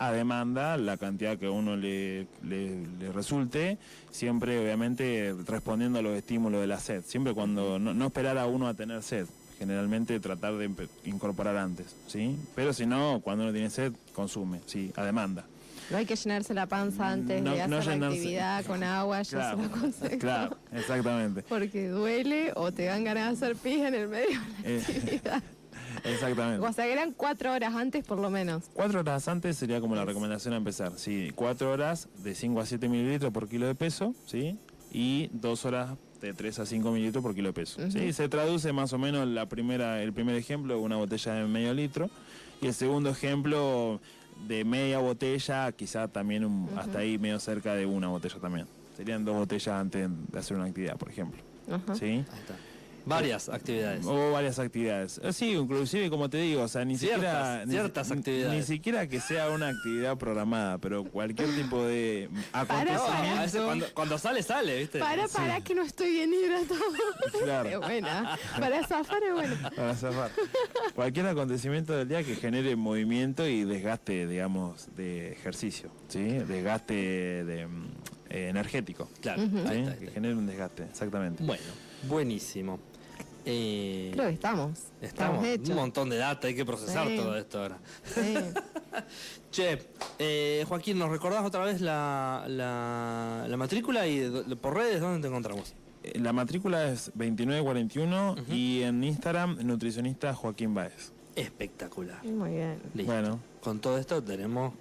A 0.00 0.12
demanda 0.12 0.78
la 0.78 0.96
cantidad 0.96 1.36
que 1.36 1.50
uno 1.50 1.76
le, 1.76 2.26
le, 2.42 3.12
resulte, 3.12 3.76
siempre 4.10 4.58
obviamente 4.58 5.34
respondiendo 5.46 5.98
a 5.98 6.02
los 6.02 6.16
estímulos 6.16 6.62
de 6.62 6.66
la 6.66 6.80
sed, 6.80 7.04
siempre 7.04 7.34
cuando 7.34 7.78
no, 7.78 8.06
esperar 8.06 8.38
a 8.38 8.46
uno 8.46 8.66
a 8.66 8.72
tener 8.72 9.02
sed, 9.02 9.26
generalmente 9.58 10.18
tratar 10.18 10.56
de 10.56 10.70
incorporar 11.04 11.58
antes, 11.58 11.94
¿sí? 12.06 12.38
Pero 12.54 12.72
si 12.72 12.86
no, 12.86 13.20
cuando 13.22 13.44
uno 13.44 13.52
tiene 13.52 13.68
sed, 13.68 13.92
consume, 14.14 14.60
sí, 14.64 14.90
a 14.96 15.04
demanda. 15.04 15.44
No 15.90 15.98
hay 15.98 16.06
que 16.06 16.16
llenarse 16.16 16.54
la 16.54 16.64
panza 16.64 17.10
antes 17.10 17.44
de 17.44 17.60
hacer 17.60 17.98
la 17.98 18.06
actividad 18.06 18.64
con 18.64 18.82
agua, 18.82 19.20
yo 19.20 19.38
se 19.38 19.56
lo 19.56 19.64
aconsejo. 19.64 20.18
Claro, 20.18 20.56
exactamente. 20.72 21.42
Porque 21.42 21.88
duele 21.88 22.52
o 22.56 22.72
te 22.72 22.84
dan 22.84 23.04
ganas 23.04 23.38
de 23.38 23.46
hacer 23.46 23.56
pis 23.56 23.82
en 23.82 23.94
el 23.94 24.08
medio 24.08 24.40
de 24.62 24.62
la 24.62 24.70
eh, 24.70 24.80
actividad. 24.80 25.42
Exactamente. 26.04 26.66
O 26.66 26.72
sea, 26.72 26.84
que 26.84 26.92
eran 26.92 27.12
cuatro 27.12 27.52
horas 27.52 27.74
antes 27.74 28.04
por 28.04 28.18
lo 28.18 28.30
menos. 28.30 28.64
Cuatro 28.72 29.00
horas 29.00 29.26
antes 29.28 29.56
sería 29.56 29.80
como 29.80 29.94
la 29.94 30.04
recomendación 30.04 30.54
a 30.54 30.56
empezar. 30.56 30.92
Sí, 30.96 31.32
cuatro 31.34 31.70
horas 31.70 32.08
de 32.22 32.34
5 32.34 32.60
a 32.60 32.66
7 32.66 32.88
mililitros 32.88 33.32
por 33.32 33.48
kilo 33.48 33.66
de 33.66 33.74
peso, 33.74 34.14
¿sí? 34.26 34.58
Y 34.92 35.28
dos 35.32 35.64
horas 35.64 35.90
de 36.20 36.34
3 36.34 36.58
a 36.58 36.66
5 36.66 36.90
mililitros 36.90 37.22
por 37.22 37.34
kilo 37.34 37.48
de 37.48 37.52
peso. 37.54 37.80
¿sí? 37.90 38.12
Se 38.12 38.28
traduce 38.28 38.72
más 38.72 38.92
o 38.92 38.98
menos 38.98 39.26
la 39.26 39.46
primera, 39.46 40.02
el 40.02 40.12
primer 40.12 40.36
ejemplo, 40.36 40.78
una 40.80 40.96
botella 40.96 41.34
de 41.34 41.46
medio 41.46 41.72
litro. 41.74 42.10
Y 42.60 42.66
el 42.66 42.74
segundo 42.74 43.10
ejemplo, 43.10 44.00
de 44.46 44.64
media 44.64 44.98
botella, 44.98 45.72
quizá 45.72 46.08
también 46.08 46.68
hasta 46.76 46.98
ahí 46.98 47.18
medio 47.18 47.40
cerca 47.40 47.74
de 47.74 47.86
una 47.86 48.08
botella 48.08 48.38
también. 48.38 48.66
Serían 48.96 49.24
dos 49.24 49.34
botellas 49.34 49.68
antes 49.68 50.10
de 50.30 50.38
hacer 50.38 50.56
una 50.56 50.66
actividad, 50.66 50.96
por 50.96 51.08
ejemplo. 51.08 51.40
¿Sí? 51.94 52.06
Ahí 52.06 52.18
está. 52.18 52.54
Varias 53.06 53.48
actividades. 53.48 54.06
O 54.06 54.32
varias 54.32 54.58
actividades. 54.58 55.20
Eh, 55.22 55.32
sí, 55.32 55.52
inclusive 55.52 56.10
como 56.10 56.28
te 56.28 56.38
digo, 56.38 56.62
o 56.62 56.68
sea, 56.68 56.84
ni 56.84 56.98
siquiera 56.98 57.64
ciertas 57.66 58.10
actividades. 58.10 58.56
Ni 58.56 58.62
siquiera 58.62 59.06
que 59.06 59.20
sea 59.20 59.50
una 59.50 59.68
actividad 59.68 60.16
programada, 60.16 60.78
pero 60.78 61.04
cualquier 61.04 61.54
tipo 61.54 61.84
de 61.84 62.28
acontecimiento. 62.52 63.86
cuando, 63.94 64.18
sale 64.18 64.42
sale, 64.42 64.78
¿viste? 64.78 64.98
Para, 64.98 65.28
para 65.28 65.60
que 65.60 65.74
no 65.74 65.82
estoy 65.82 66.10
bien 66.10 66.32
hidratado. 66.32 66.80
Claro. 67.42 67.80
buena. 67.80 68.38
Para 68.58 68.86
zafar 68.86 69.22
es 69.22 69.32
bueno. 69.32 69.56
Para 69.74 69.94
zafar. 69.94 70.30
Cualquier 70.94 71.26
acontecimiento 71.26 71.96
del 71.96 72.08
día 72.08 72.22
que 72.22 72.36
genere 72.36 72.76
movimiento 72.76 73.46
y 73.46 73.64
desgaste, 73.64 74.26
digamos, 74.26 74.94
de 74.96 75.32
ejercicio, 75.32 75.90
¿sí? 76.08 76.20
Desgaste 76.20 76.94
de, 77.44 77.66
mm, 77.66 77.88
energético. 78.30 79.08
Claro. 79.20 79.42
Que 79.42 80.10
genere 80.12 80.34
un 80.34 80.46
desgaste, 80.46 80.84
exactamente. 80.84 81.42
Bueno, 81.42 81.62
buenísimo. 82.08 82.78
Eh, 83.44 84.10
Creo 84.12 84.26
que 84.26 84.34
estamos. 84.34 84.78
Estamos. 85.00 85.44
un 85.44 85.74
montón 85.74 86.10
de 86.10 86.16
data, 86.16 86.46
hay 86.46 86.54
que 86.54 86.64
procesar 86.64 87.08
todo 87.16 87.36
esto 87.36 87.62
ahora. 87.62 87.78
che, 89.50 89.78
eh, 90.18 90.64
Joaquín, 90.68 90.98
¿nos 90.98 91.10
recordás 91.10 91.44
otra 91.44 91.64
vez 91.64 91.80
la, 91.80 92.44
la, 92.48 93.56
matrícula 93.56 94.06
y 94.06 94.30
por 94.60 94.74
redes 94.74 95.00
dónde 95.00 95.20
te 95.20 95.28
encontramos? 95.28 95.74
Eh, 96.02 96.18
la 96.18 96.32
matrícula 96.32 96.90
es 96.90 97.06
2941 97.14 98.36
y 98.50 98.82
en 98.82 99.02
Instagram 99.04 99.58
nutricionista 99.66 100.34
Joaquín 100.34 100.74
Baez. 100.74 101.12
espectacular. 101.36 102.22
Muy 102.24 102.50
bien. 102.50 102.80
Bueno. 103.04 103.40
Con 103.62 103.78
todo 103.78 103.98
esto 103.98 104.22
tenemos 104.22 104.72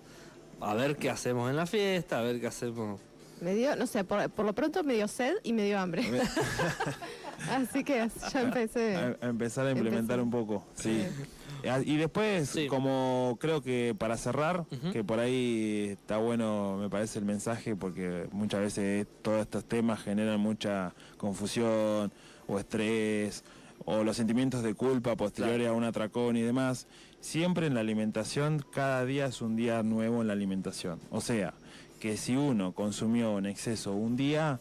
a 0.61 0.73
ver 0.73 0.95
qué 0.95 1.09
hacemos 1.09 1.49
en 1.49 1.55
la 1.55 1.65
fiesta, 1.65 2.19
a 2.19 2.21
ver 2.21 2.39
qué 2.39 2.47
hacemos. 2.47 2.99
Me 3.41 3.55
dio, 3.55 3.75
no 3.75 3.87
sé, 3.87 4.03
por, 4.03 4.45
lo 4.45 4.53
pronto 4.53 4.83
me 4.83 4.95
dio 4.95 5.07
sed 5.07 5.35
y 5.43 5.53
me 5.53 5.63
dio 5.65 5.79
hambre. 5.79 6.03
Así 7.51 7.83
que 7.83 8.07
ya 8.31 8.41
empecé. 8.41 8.95
A, 8.95 9.27
empezar 9.27 9.67
a 9.67 9.71
implementar 9.71 10.19
un 10.19 10.29
poco, 10.29 10.65
sí. 10.75 11.05
Ah, 11.67 11.79
y 11.83 11.97
después, 11.97 12.57
como 12.69 13.37
creo 13.39 13.61
que 13.61 13.93
para 13.97 14.15
cerrar, 14.17 14.65
que 14.93 15.03
por 15.03 15.19
ahí 15.19 15.89
está 15.91 16.17
bueno, 16.17 16.77
me 16.79 16.89
parece 16.89 17.19
el 17.19 17.25
mensaje, 17.25 17.75
porque 17.75 18.27
muchas 18.31 18.61
veces 18.61 19.07
todos 19.21 19.41
estos 19.41 19.65
temas 19.65 20.01
generan 20.01 20.39
mucha 20.39 20.93
confusión 21.17 22.11
o 22.47 22.59
estrés 22.59 23.43
o 23.85 24.03
los 24.03 24.17
sentimientos 24.17 24.63
de 24.63 24.73
culpa 24.73 25.15
posteriores 25.15 25.67
a 25.67 25.73
un 25.73 25.83
atracón 25.83 26.37
y 26.37 26.41
demás. 26.41 26.87
Siempre 27.21 27.67
en 27.67 27.73
la 27.73 27.81
alimentación, 27.81 28.63
cada 28.71 29.03
día 29.05 29.25
es 29.25 29.41
un 29.41 29.55
día 29.55 29.83
nuevo 29.83 30.21
en 30.21 30.27
la 30.27 30.33
alimentación. 30.33 30.99
O 31.11 31.21
sea, 31.21 31.53
que 31.99 32.15
si 32.15 32.35
uno 32.35 32.71
consumió 32.73 33.37
en 33.37 33.45
exceso 33.45 33.93
un 33.93 34.15
día, 34.15 34.59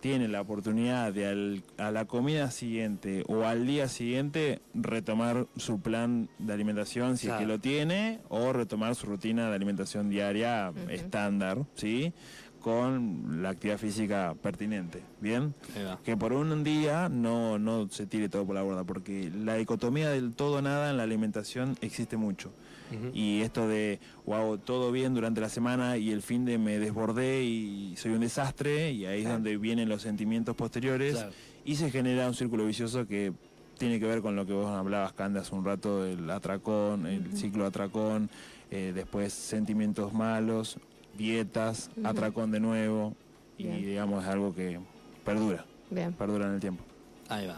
tiene 0.00 0.28
la 0.28 0.40
oportunidad 0.40 1.12
de 1.12 1.62
a 1.78 1.90
la 1.90 2.04
comida 2.04 2.50
siguiente 2.50 3.24
o 3.28 3.44
al 3.44 3.66
día 3.66 3.88
siguiente 3.88 4.60
retomar 4.74 5.46
su 5.56 5.80
plan 5.80 6.28
de 6.38 6.52
alimentación 6.52 7.16
si 7.16 7.28
es 7.28 7.34
que 7.34 7.46
lo 7.46 7.58
tiene 7.58 8.20
o 8.28 8.52
retomar 8.52 8.94
su 8.94 9.06
rutina 9.06 9.48
de 9.48 9.56
alimentación 9.56 10.08
diaria 10.08 10.72
estándar, 10.88 11.58
¿sí? 11.74 12.12
con 12.66 13.42
la 13.42 13.50
actividad 13.50 13.78
física 13.78 14.34
pertinente, 14.42 15.00
¿bien? 15.20 15.54
Que 16.04 16.16
por 16.16 16.32
un 16.32 16.64
día 16.64 17.08
no, 17.08 17.60
no 17.60 17.88
se 17.88 18.06
tire 18.06 18.28
todo 18.28 18.44
por 18.44 18.56
la 18.56 18.62
borda, 18.62 18.82
porque 18.82 19.30
la 19.32 19.54
dicotomía 19.54 20.10
del 20.10 20.32
todo 20.34 20.60
nada 20.62 20.90
en 20.90 20.96
la 20.96 21.04
alimentación 21.04 21.76
existe 21.80 22.16
mucho. 22.16 22.50
Y 23.12 23.40
esto 23.40 23.66
de, 23.66 23.98
hago 24.26 24.58
todo 24.58 24.92
bien 24.92 25.14
durante 25.14 25.40
la 25.40 25.48
semana 25.48 25.96
y 25.96 26.10
el 26.10 26.22
fin 26.22 26.44
de 26.44 26.58
me 26.58 26.78
desbordé 26.78 27.42
y 27.42 27.94
soy 27.96 28.12
un 28.12 28.20
desastre, 28.20 28.92
y 28.92 29.06
ahí 29.06 29.22
es 29.22 29.28
donde 29.28 29.56
vienen 29.56 29.88
los 29.88 30.02
sentimientos 30.02 30.54
posteriores, 30.54 31.24
y 31.64 31.76
se 31.76 31.90
genera 31.90 32.28
un 32.28 32.34
círculo 32.34 32.64
vicioso 32.66 33.06
que 33.06 33.32
tiene 33.78 34.00
que 34.00 34.06
ver 34.06 34.22
con 34.22 34.36
lo 34.36 34.46
que 34.46 34.52
vos 34.52 34.68
hablabas, 34.68 35.12
Cande, 35.12 35.40
hace 35.40 35.54
un 35.54 35.64
rato, 35.64 36.04
el 36.06 36.30
atracón, 36.30 37.06
el 37.06 37.36
ciclo 37.36 37.66
atracón, 37.66 38.30
eh, 38.70 38.92
después 38.94 39.32
sentimientos 39.32 40.12
malos, 40.12 40.78
dietas, 41.16 41.90
atracón 42.04 42.50
de 42.50 42.60
nuevo 42.60 43.14
y 43.58 43.64
digamos 43.64 44.24
es 44.24 44.30
algo 44.30 44.54
que 44.54 44.78
perdura. 45.24 45.64
Perdura 46.18 46.46
en 46.46 46.54
el 46.54 46.60
tiempo. 46.60 46.84
Ahí 47.28 47.46
va. 47.46 47.56